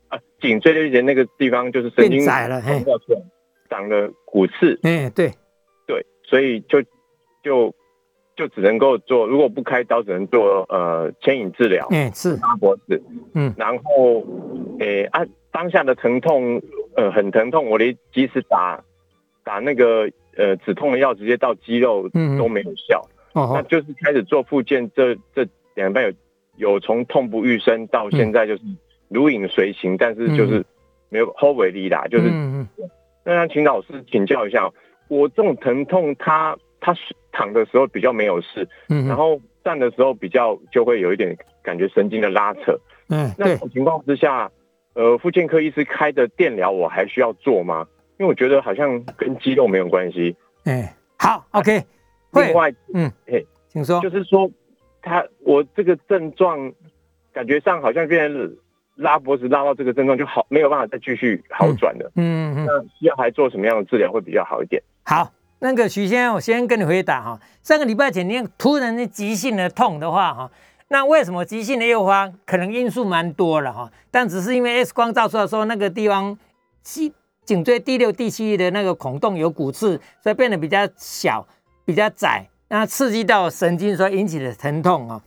[0.09, 2.49] 啊，颈椎六七节那个地方就是神经长
[3.89, 5.33] 了骨刺，哎对，
[5.85, 6.81] 对，所以就
[7.43, 7.75] 就
[8.37, 13.03] 就只能够做，如果不开刀，只能做呃牵引治疗，哎是，拉脖子，
[13.35, 13.53] 嗯。
[13.57, 14.25] 然后
[14.79, 16.61] 诶啊，当下的疼痛
[16.97, 18.79] 呃很疼痛，我连即使打
[19.43, 23.03] 打那个呃止痛的药，直接到肌肉嗯嗯都没有效。
[23.35, 26.13] 那哦就是开始做复健，这这两半有
[26.57, 28.63] 有从痛不欲生到现在就是
[29.09, 30.65] 如影随形，但是就是
[31.09, 32.91] 没有后尾力啦，就是、嗯嗯
[33.25, 34.71] 那让秦老师请教一下，
[35.09, 44.49] 我这种疼痛它它是躺的时候比较没有事，嗯，然后站的时候比较就会有一点感觉神经的拉扯，嗯那这，种情况之下，
[44.95, 47.85] 呃，复健科医师开的电疗我还需要做吗？
[48.19, 50.37] 因为我觉得好像跟肌肉没有关系。
[50.63, 51.83] 哎好，OK，
[52.35, 54.49] 另，外嗯哎，请说，就是说，
[55.03, 56.73] 他我这个症状
[57.33, 58.57] 感觉上好像变成
[58.95, 62.13] 拉脖子拉到这个症状就好，没有办法再继续好转了。
[62.15, 62.65] 嗯。
[62.65, 64.81] 那需要还做什么样的治疗会比较好一点？
[65.05, 67.41] 好，那个许先生，我先跟你回答哈。
[67.63, 70.51] 上个礼拜前你突然的急性的痛的话哈，
[70.89, 72.31] 那为什么急性的诱发？
[72.45, 76.39] 可能因素蛮多了哈，但只是因为 X 光照出来说那个地方
[76.83, 77.13] 膝
[77.45, 81.47] 颈椎第六、第七的那个孔洞有骨刺，所以变得比较小、
[81.85, 85.23] 比较窄，那刺激到神经，所以引起的疼痛啊。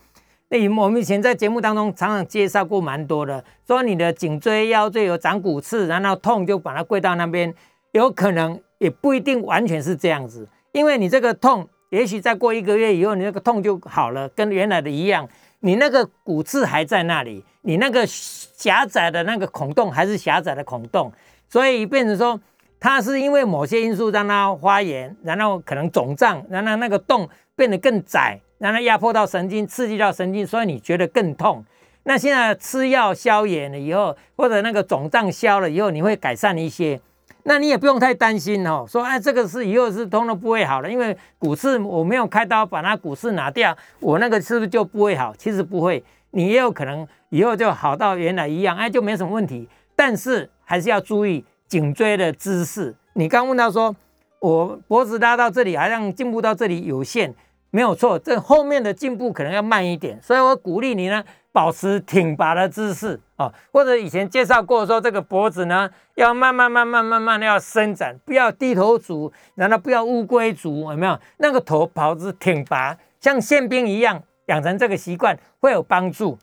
[0.50, 7.54] 那我们以前在节目当中常常介绍过蛮多的，说你的颈椎、腰椎有长骨刺，然后痛就把它跪到那边，
[7.92, 15.28] 有可能也不一定完全是这样子，因为你这个痛，也许再过一个月以后，你那个痛就好了，跟原来的一样，
[15.60, 21.12] 你那个骨刺还在那里，你那个狭窄的那个孔洞还是狭窄的孔洞，
[21.48, 22.40] 所以变成说
[22.80, 31.64] 它是因为某些因素让它发炎，然后可能肿胀，然后那个洞变得更窄，让它压迫到神经，刺激到神经，所以你觉得更痛。
[32.04, 37.02] 那现在吃药消炎了以后，或者那个肿胀消了以后，你会改善一些。
[37.44, 45.34] 那你也不用太担心哦，说哎，这个是以后是通通不会好了，因为骨刺我没有开刀把它骨刺拿掉，我那个是不是就不会好？
[45.38, 49.68] 其实不会，你也有可能以后就好到原来一样，哎，就没什么问题。
[49.96, 52.96] 但是还是要注意颈椎的姿势。
[53.14, 53.96] 你刚问到说，
[54.40, 57.34] 我脖子拉到这里，好像进步到这里有限，
[57.72, 71.18] 没有错，这后面的进步可能要慢一点，所以我鼓励你呢，保持挺拔的姿势哦，或者以前介绍过说，这个脖子呢要慢慢慢慢慢慢的要伸展，不要低头族，然后不要乌龟族，有没有？
[71.38, 76.38] 那个头保持挺拔，像宪兵一样，养成这个习惯会有帮助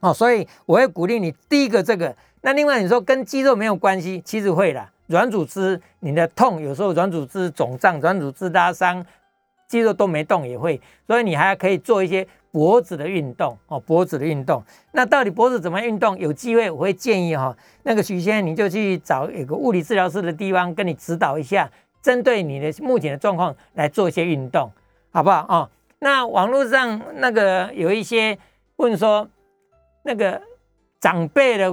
[0.00, 0.12] 哦。
[0.14, 4.90] 所以我会鼓励你，第一个这个，那另外你说跟肌肉没有关系，其实会啦。
[5.08, 9.04] 软组织你的痛，有时候软组织肿胀、软组织拉伤，
[9.68, 14.62] 肌肉都没动也会，所以你还可以做一些脖子的运动哦，脖子的运动。
[14.92, 16.16] 那到底脖子怎么运动？
[16.18, 21.68] 有机会我会建议哈、那个许先生你就去找有个物理治疗师的地方，跟你指导一下，
[22.02, 24.70] 针对你的目前的状况来做一些运动，
[25.10, 25.70] 好不好、哦？
[26.00, 28.38] 那网络上那个有一些
[28.76, 29.26] 问说，
[30.02, 30.40] 那个
[31.00, 31.72] 长辈的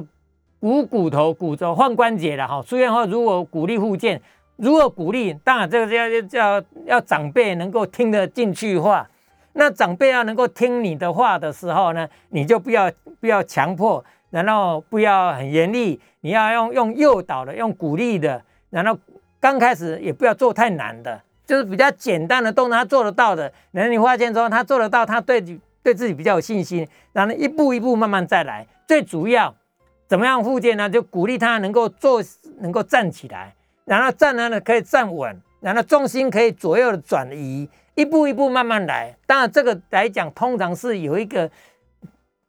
[0.61, 4.21] 股骨头、骨折换关节了哈，出院后如果鼓励复健，
[4.55, 9.05] 如果鼓励，当然这个要要要长辈能够听得进去话。
[9.53, 18.97] 那长辈要能够听你的话的时候呢，你就不要不要强迫，然后不要很严厉，你要用用诱导的，用鼓励的，然后
[19.39, 25.41] 刚开始也不要做太难的，就是比较简单的动作，他做得到的，然后你发现说他做得到，他对
[25.81, 28.67] 对自己比较有信心，然后一步一步慢慢再来。
[28.87, 29.53] 最主要
[30.07, 30.89] 怎么样复健呢？
[30.89, 32.21] 就鼓励他能够做，
[32.59, 33.53] 能够站起来，
[33.85, 39.13] 然后站呢可以站稳，然后重心可以左右的转移，一步一步慢慢来。
[39.27, 41.51] 当然这个来讲，通常是有一个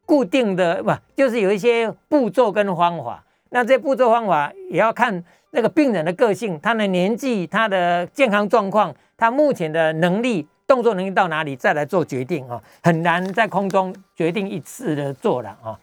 [0.07, 3.25] 固定的，不就是有一些步骤跟方法。
[3.49, 15.77] 那这步骤方法也要看那个病人的个性、他的年纪、他的健康状况、他目前的能力、动作能力到哪里，再来做决定啊、很难在空中决定一次的做了啊、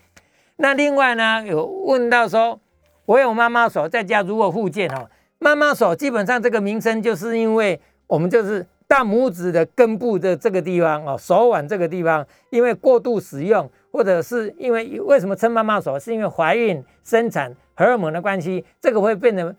[0.56, 2.58] 那另外呢，有问到说，
[3.06, 5.10] 我有妈妈手在家如果复健哦，
[5.40, 19.54] 妈妈手基本上这个名称就是因为我们就是大拇指的根部的这个地方哦，手腕这个地方，因为过度使用，或者是因为为什么称妈妈手，是因为怀孕、生产、荷尔蒙的关系，这个会变得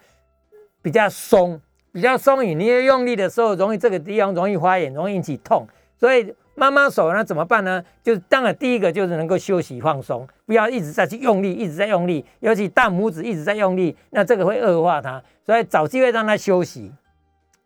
[0.80, 1.60] 比较松，
[1.92, 5.68] 比较松软，你用力的时候，容易这个地方容易发炎，容易引起痛，
[5.98, 7.84] 所以妈妈手呢怎么办呢？
[8.02, 16.90] 就是当然第一个就是能够休息放松，不要一直在去用力，一直在用力，尤其大拇指一直在用力，那这个会恶化它，所以找机会让它休息。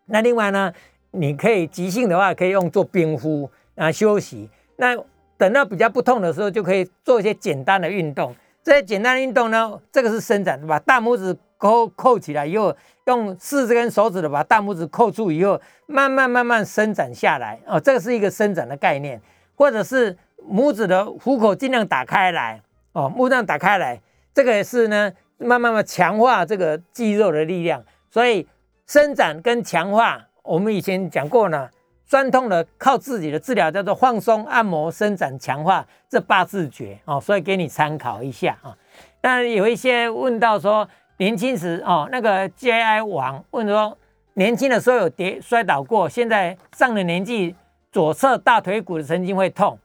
[0.06, 0.70] 那另外呢，
[1.12, 4.50] 你可以急性的话可以用做冰敷啊休息。
[4.76, 4.96] 那
[5.38, 8.34] 等到比较不痛的时候，就可以做一些简单的运动。
[8.62, 19.20] 这些简单的运动呢，这个是伸展，把大拇指扣扣起来以后，用四根手指的把大拇指扣住以后，慢慢慢慢伸展下来哦，这个是一个伸展的概念。
[19.54, 20.16] 或者是
[20.50, 22.60] 拇指的虎口尽量打开来
[22.92, 24.00] 哦，木杖打开来，
[24.34, 27.84] 这个也是呢，慢慢慢强化这个肌肉的力量。
[28.10, 28.48] 所以
[28.86, 31.68] 伸展跟强化，我们以前讲过呢。
[32.04, 38.76] 酸痛的靠自己的治疗叫做放松、按摩、伸展、强化这八字诀哦，所以给你参考一下啊。
[39.22, 40.86] 那有一些问到说，
[41.16, 43.96] 年轻时哦，那个 JI 王问说，
[44.34, 47.56] 年轻的时候有跌摔倒过，现在上了年纪，
[47.90, 49.78] 左侧大腿骨的神经会痛。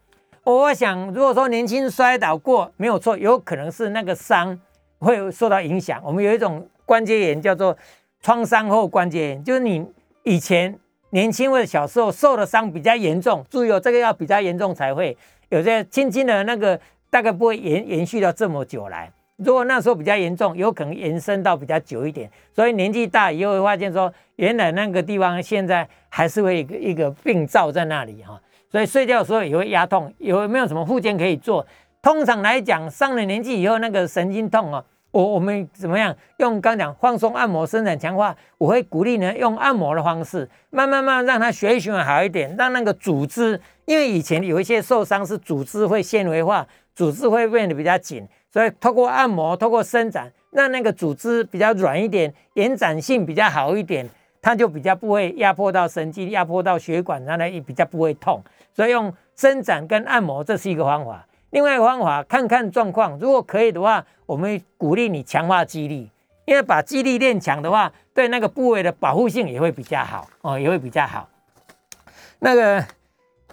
[0.43, 4.60] 我想，如果说年轻摔倒过没有错，有可能是那个伤
[4.99, 6.01] 会受到影响。
[6.03, 7.78] 我们有一种关节炎叫做
[8.20, 9.86] 创伤后关节炎，就是你
[10.28, 10.78] 以前。
[11.12, 15.18] 年轻或者小时候受的伤比较严重，注意哦，这个要比较严重才会
[15.48, 16.78] 有些轻轻的那个，
[17.10, 19.10] 大概不会延延续到这么久来。
[19.38, 22.30] 如果那时候比较严重，有可能延伸到比较久一点。
[22.54, 28.38] 所以年纪大以后会发现说，原来那个地方现在还是会一个一个病灶在那里哈。
[28.70, 31.66] 所以睡觉的时候也会压痛，有没有什么附件可以做？
[32.02, 34.84] 通常来讲，上了年纪以后那个神经痛哦。
[35.18, 38.36] 我我们怎么样用刚讲放松按摩伸展强化？
[38.59, 54.07] 我会鼓励呢用按摩的方式，慢慢慢让他血液循环好一点，让那个组织，因为以前有一些受伤是组织会纤维化，组织会变得比较紧，所以透过按摩，透过伸展，让那个组织比较软一点，延展性比较好一点，
[54.39, 58.39] 它就比较不会压迫到神经，压迫到血管，让它也比较不会痛。
[58.72, 61.26] 所以用伸展跟按摩，这是一个方法。
[61.58, 66.12] 另外方法，看看状况，如果可以的话，我们鼓励你强化肌力，
[66.45, 71.28] 因为把肌力练强的话，对那个部位的保护性也会比较好哦，也会比较好。
[72.38, 72.86] 那个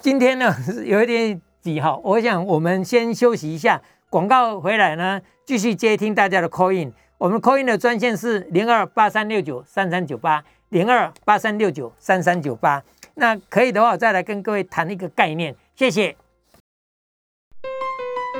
[0.00, 3.80] 今天呢有一点急哈，我想我们先休息一下，
[4.10, 6.92] 广告回来呢继续接听大家的 call in。
[7.16, 12.84] 我们 call in 的专线是零二八三六九三三九八零二八三六九三三九八。
[13.14, 16.14] 那可以的话，我再来跟各位谈一个概念，谢谢。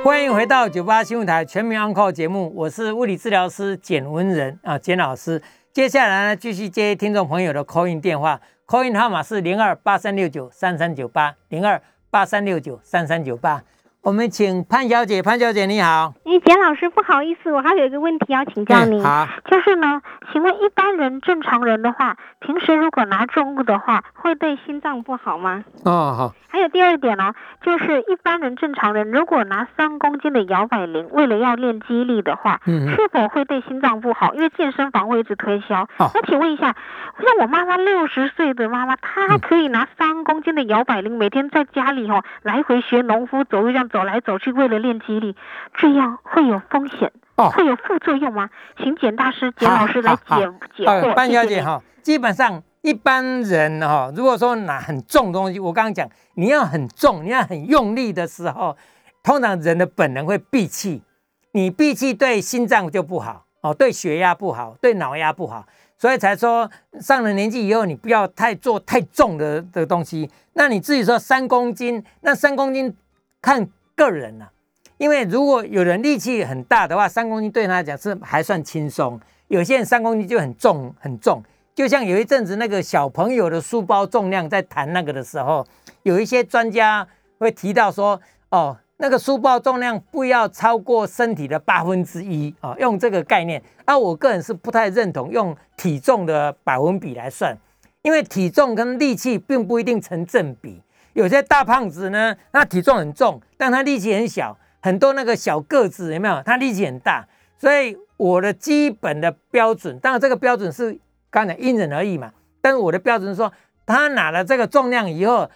[0.05, 5.40] 欢迎回到九八新闻台全民安靠节目，我是物理治疗师简文仁啊，简老师。
[5.72, 11.80] 接下来呢，继续接听众朋友的 call in 电话，call in 号码是零二八三六九三三九八零二
[12.11, 13.64] 八三六九三三九八。
[14.05, 16.12] 我们请潘小姐，潘小姐你好。
[16.26, 19.02] 哎，简老师，不好意思，我还有一个问题要请教你。
[19.02, 19.26] 好。
[19.46, 25.64] 就是呢，请问一般人正常人的话，平时如果拿重物的话，会对心脏不好吗？
[25.86, 26.34] 哦，好。
[26.48, 27.32] 还有第二点呢，
[27.62, 34.34] 就是一般人正常人如果拿三公斤的摇摆铃，为了要练肌力的话，嗯，是否会对心脏不好？
[34.34, 35.88] 因为健身房会一直推销。
[35.98, 36.76] 那请问一下，
[37.18, 43.88] 像我妈妈六十岁的妈妈，她可以拿三公斤的摇摆铃，每天在家里哦来回学农夫走路这样。
[43.95, 45.36] 走来走去，为了练肌力，
[45.78, 48.51] 这样会有风险哦，会有副作用吗？
[48.76, 51.14] 请简大师、简老师来解解惑。
[51.14, 58.76] 班小姐哈，基本上一般人哈，如果说拿很重东西，我刚刚讲，你要很重，你要很用力的时候，
[59.22, 61.01] 通常人的本能会闭气，
[61.53, 65.64] 你闭气对心脏就不好哦，对血压不好，对脑压不好，
[65.97, 66.68] 所以才说
[66.99, 70.28] 上了年纪以后，你不要太做太重的的东西。
[70.55, 72.92] 那你自己说三公斤，那三公斤
[73.40, 73.68] 看。
[73.97, 74.47] 个人呢，
[74.99, 79.20] 因为如果有人力气很大的话，三公斤对他来讲是还算轻松。
[79.49, 81.42] 有些人三公斤就很重很重，
[81.74, 85.64] 就像有一阵子那个小朋友的书包重量在谈那个的时候，
[86.03, 87.07] 有一些专家
[87.38, 93.62] 会提到说，哦，那个书包重量不要超过身体的八分之一啊，用这个概念。
[93.84, 97.57] 啊，我个人是不太认同用体重的百分比来算，
[98.03, 100.80] 因为体重跟力气并不一定成正比。
[101.14, 104.56] 有些大胖子呢，他体重很重，但他力气很小。
[104.80, 106.42] 很多那个小个子有没有？
[106.42, 107.26] 他力气很大。
[107.56, 110.98] 所以我的基本的标准，当然这个标准是
[111.30, 112.30] 刚才因人而异嘛。
[112.60, 113.50] 但是我的标准是说，
[113.86, 115.50] 他拿了这个重量以后，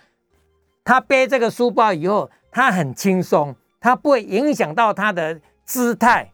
[0.84, 6.30] 他背这个书包以后，他很轻松，他不会影响到他的姿态。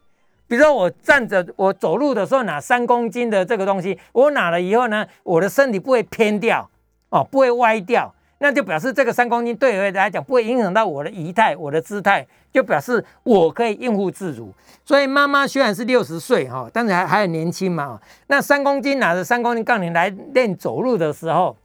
[0.47, 6.69] 比如说我站着，我走路的时候拿三公斤的这个东西，我拿了以后呢，我的身体不会偏掉
[7.09, 8.13] 哦，不会歪掉。
[8.45, 12.23] 那就表示这个三公斤对我来讲不会影响到我的仪态、我的姿态，
[12.53, 14.53] 就表示我可以应付自如。
[14.85, 17.99] 所以妈妈虽然是六十岁哈，但是还还很年轻嘛。
[18.27, 21.57] 那三公斤拿着三公斤杠铃来练走路的时候，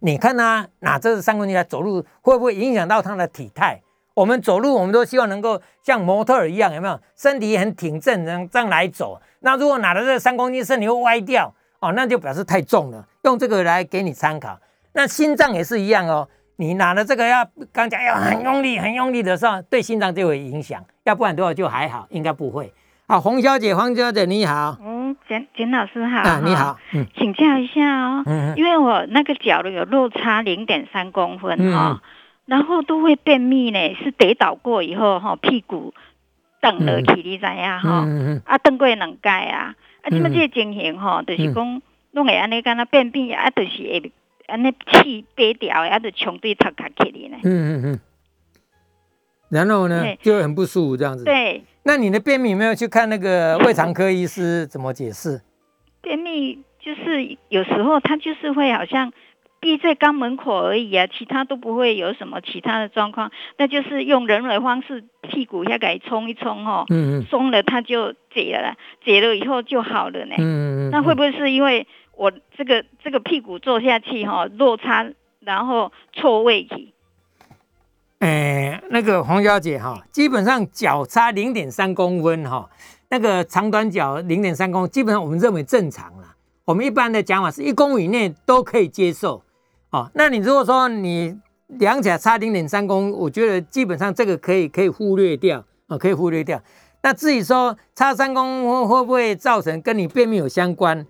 [0.00, 3.80] 你看他拿这三公斤来走路，会不会影响到他的体态？
[4.14, 6.98] 我们走路，我们都希望能够像模特儿一样，有没有？
[7.14, 9.22] 身体很挺正，能这样来走。
[9.38, 13.06] 那如果拿着这三公斤，身体会歪掉哦，那就表示太重了。
[13.22, 14.58] 用这个来给你参考。
[14.94, 20.84] 那心脏也是一样哦，你拿了这个要刚讲要很用力、很用力的时候，对心脏就有影响。
[21.04, 22.72] 要不然的话就还好，应该不会。
[23.08, 24.78] 好，洪小姐，黄小姐你好。
[24.80, 26.20] 嗯，简简老师好。
[26.20, 26.78] 啊，你好。
[26.94, 28.22] 嗯，请教一下哦。
[28.26, 32.00] 嗯因为我那个脚的有落差零点三公分哈。
[32.44, 35.94] 然后都会便秘呢，是跌倒过以后哈，屁股
[36.60, 38.04] 蹬了起你知呀哈，
[38.44, 44.12] 啊蹬过两盖啊，啊这么这情形哈，就是讲弄会安尼干那便秘啊，就是会
[44.46, 47.38] 安尼气憋掉，啊就冲对头壳起哩呢。
[47.44, 48.00] 嗯嗯嗯。
[49.50, 51.24] 然后呢，就很不舒服这样子。
[51.24, 51.62] 对。
[51.84, 55.40] 那你的便秘有没有去看那个胃肠科医师怎么解释？
[56.00, 59.12] 便秘就是有时候他就是会好像。
[59.64, 68.74] 闭在肛门口而已啊，其他都不会有什么其他的状况，那就是用人为方式屁股下给冲一冲哦，嗯嗯松了它就解了，
[69.04, 70.34] 解了以后就好了呢。
[70.36, 71.86] 嗯嗯那会不会是因为
[72.22, 76.94] 我这个这个屁股坐下去哈落差，然后错位体？
[78.20, 82.70] 哎，那个黄小姐哈，基本上脚差零点三公分哈，
[83.08, 86.36] 那个长短脚零点三公，基本上我们认为正常了。
[86.64, 89.42] 我们一般的讲法是一公以内都可以接受。
[89.90, 96.62] 哦，那你如果说你量起来差零点三公，我觉得基本上这个可以可以忽略掉啊，可以忽略掉。
[97.02, 101.04] 那至于说差三公会会不会造成跟你便秘有相关，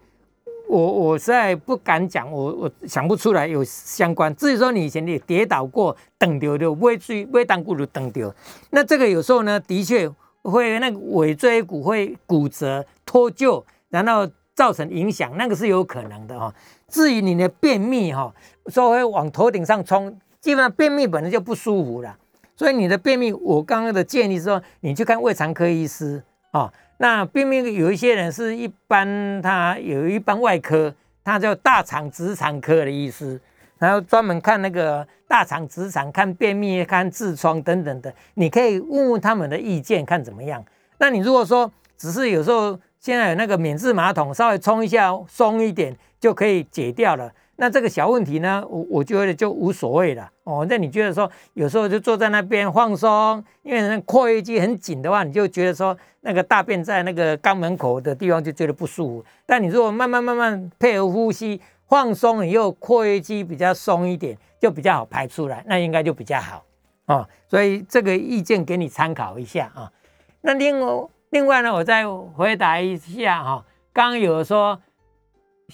[0.72, 4.34] 我我实在不敢讲，我我想不出来有相关。
[4.34, 8.34] 至于说你以前你跌倒过等丢的尾椎尾当骨头等丢，
[8.70, 10.10] 那这个有时候呢的确
[10.42, 16.54] 会那个尾椎骨会骨折脱臼，然后造成影响，那个是有可能的哈。
[16.88, 18.32] 至于你的便秘哈。
[18.68, 22.16] 说会往头顶上冲，基本上便秘本来就不舒服了，
[22.54, 26.72] 所以你的便秘，我刚刚的建议是说，你去看胃肠科医师啊。
[27.02, 30.94] 那便秘有一些人是一般，他有一般外科，
[31.24, 33.40] 他叫大肠直肠科的医师，
[33.76, 40.64] 然后专门看那个大肠直肠，看便秘、看痔疮等等的，你可以问问他们的意见，看怎么样。
[40.98, 47.28] 那你如果说只是有时候现在有那个免治马桶，稍微冲一下松一点就可以解掉了。
[47.56, 50.66] 那这个小问题呢，我我觉得就无所谓了哦。
[50.68, 59.24] 那你觉得说有时候就坐在那边放松，因为那括约肌很紧的话，你就觉得说那个大便在那个肛门口的地方就觉得不舒服。
[59.46, 66.64] 但你如果慢慢慢慢配合呼吸放松，以后括约肌比较松一点，就比较好排出来，那应该就比较好
[67.06, 67.28] 哦。
[67.46, 69.92] 所以这个意见给你参考一下啊。
[70.40, 74.80] 那另外另外呢，我再回答一下哈，刚有说。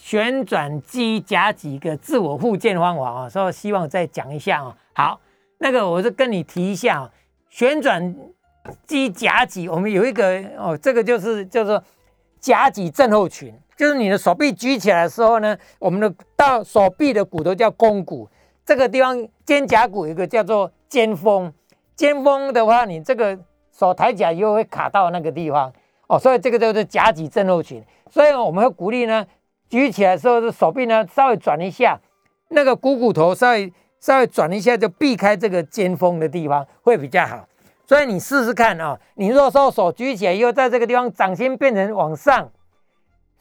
[0.00, 4.76] 旋转机夹几个自我复健方法啊，所以希望再讲一下啊。
[4.94, 5.20] 好，
[5.58, 7.10] 那个我是跟你提一下啊，
[7.50, 8.14] 旋转
[8.86, 11.82] 机夹脊，我们有一个哦，这个就是叫做
[12.38, 18.30] 夹脊症候群，就是你的手臂举起来的时候呢，我们的到手臂的骨头叫肱骨，
[18.64, 21.52] 这个地方肩胛骨有一个叫做肩峰，
[21.96, 23.38] 肩峰的话，你这个
[23.76, 25.70] 手抬起来又会卡到那个地方
[26.06, 29.26] 哦，所以这个叫做夹脊症候群，所以我们会鼓励呢。
[29.68, 31.98] 举起来的时候，手臂呢稍微转一下，
[32.48, 37.46] 那个股骨头稍微稍微转一下，就避开这个尖峰的地方会比较好。
[37.86, 42.50] 所以你试试看啊，你如果说手举起来以后，在这个地方掌心变成往上，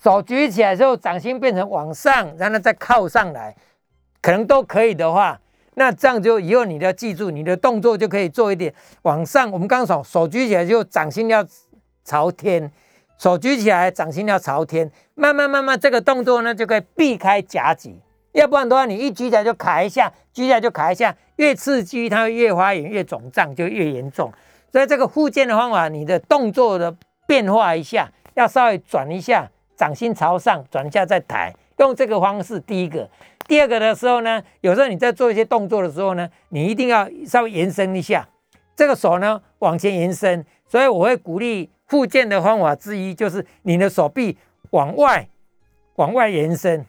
[0.01, 3.55] 手举起来之后掌心变成往上，然后再靠上来，
[4.21, 5.39] 可能都可以的话，
[5.75, 8.73] 那这样就以后你要记住，你的动作就可以做一点
[9.03, 9.51] 往上。
[9.51, 11.45] 我们刚手手举起来就掌心要
[12.03, 12.71] 朝天。
[13.17, 17.99] 手举起来，掌心要朝天，慢慢慢慢，这个动作呢就可以避开夹脊，
[18.33, 24.31] 要不然的话，你一举起来就卡一下，举起来就卡一下，越刺激它越发炎，越肿胀就越严重。
[24.71, 26.95] 所以这个复健的方法，你的动作的
[27.25, 32.59] 变化一下，要稍微转一下，掌心朝上，转一下再抬，用这个方式。
[32.59, 33.09] 第一个，
[33.47, 38.27] 第二个的时候呢，有时候你在做一些动作的时候呢，你一定要稍微延伸一下，
[38.75, 41.71] 这个手呢往前延伸，所以我会鼓励。
[41.87, 44.37] 复健的方法之一就是你的手臂
[44.71, 45.27] 往外、
[45.95, 46.85] 往外延伸，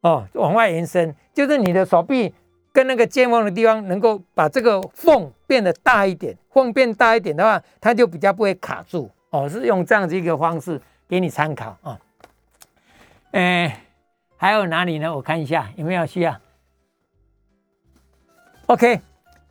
[0.00, 2.34] 哦，往外延伸，就是你的手臂
[2.72, 9.10] 跟那个肩膀的地方能够把这个缝变得大一点，缝变大一点的话，它就比较不会卡住。
[9.30, 11.98] 哦，是用这样子一个方式给你参考啊。
[13.32, 13.84] 哎，
[14.36, 15.14] 还有哪里呢？
[15.14, 16.38] 我看一下有没有需要。
[18.66, 19.00] OK，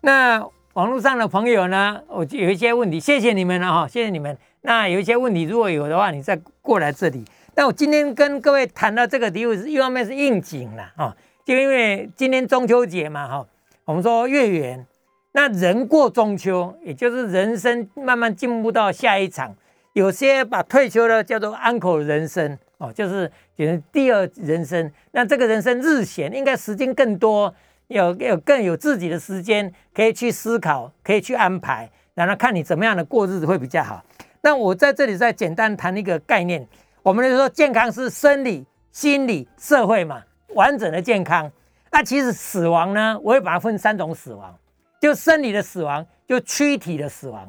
[0.02, 4.38] 那网络上的朋友呢，我有一些问题，谢谢你们了哈，谢谢你们。
[4.62, 7.26] 那有一些问题，如果有的话，你再过来这里。
[7.56, 13.46] 那我今天跟各位谈到这个题目，是一方面是应景了啊，就因为今天中秋节嘛，哈，
[13.86, 14.86] 我们说月圆，
[15.34, 19.56] 那人过中秋，也就是人生慢慢进步到下一场。
[19.94, 24.90] 有些把退休了叫做安口人生哦，就是就是第二人生。
[25.12, 27.54] 那这个人生日闲，应该时间更多，
[27.88, 34.02] 有有更有自己的时间，可以去思考，可以去安排，然后看你怎么样的过日子会比较好。
[34.42, 36.68] 那我在这里再简单谈一个概念，
[37.04, 40.24] 我们就说健康是生理、心理、社会嘛，
[40.56, 41.52] 完整的健康。
[41.92, 44.58] 那其实死亡呢，我会把它分三种死亡，
[45.00, 47.46] 就生理的死亡，就躯体的死亡；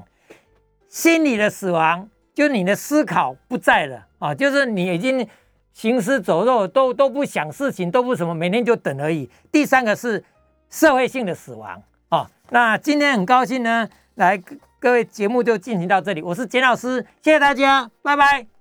[0.88, 2.08] 心理的死亡。
[2.34, 5.28] 就你的思考不在了啊，就是你已经
[5.74, 9.28] 行尸走肉，都都不想事情，都不什么，每天就等而已。
[9.50, 10.24] 第三个是
[10.70, 12.30] 社会性的死亡啊。
[12.48, 14.42] 那今天很高兴呢，来
[14.82, 18.48] 各位节目就进行到这里，我是简老师，谢谢大家，拜拜。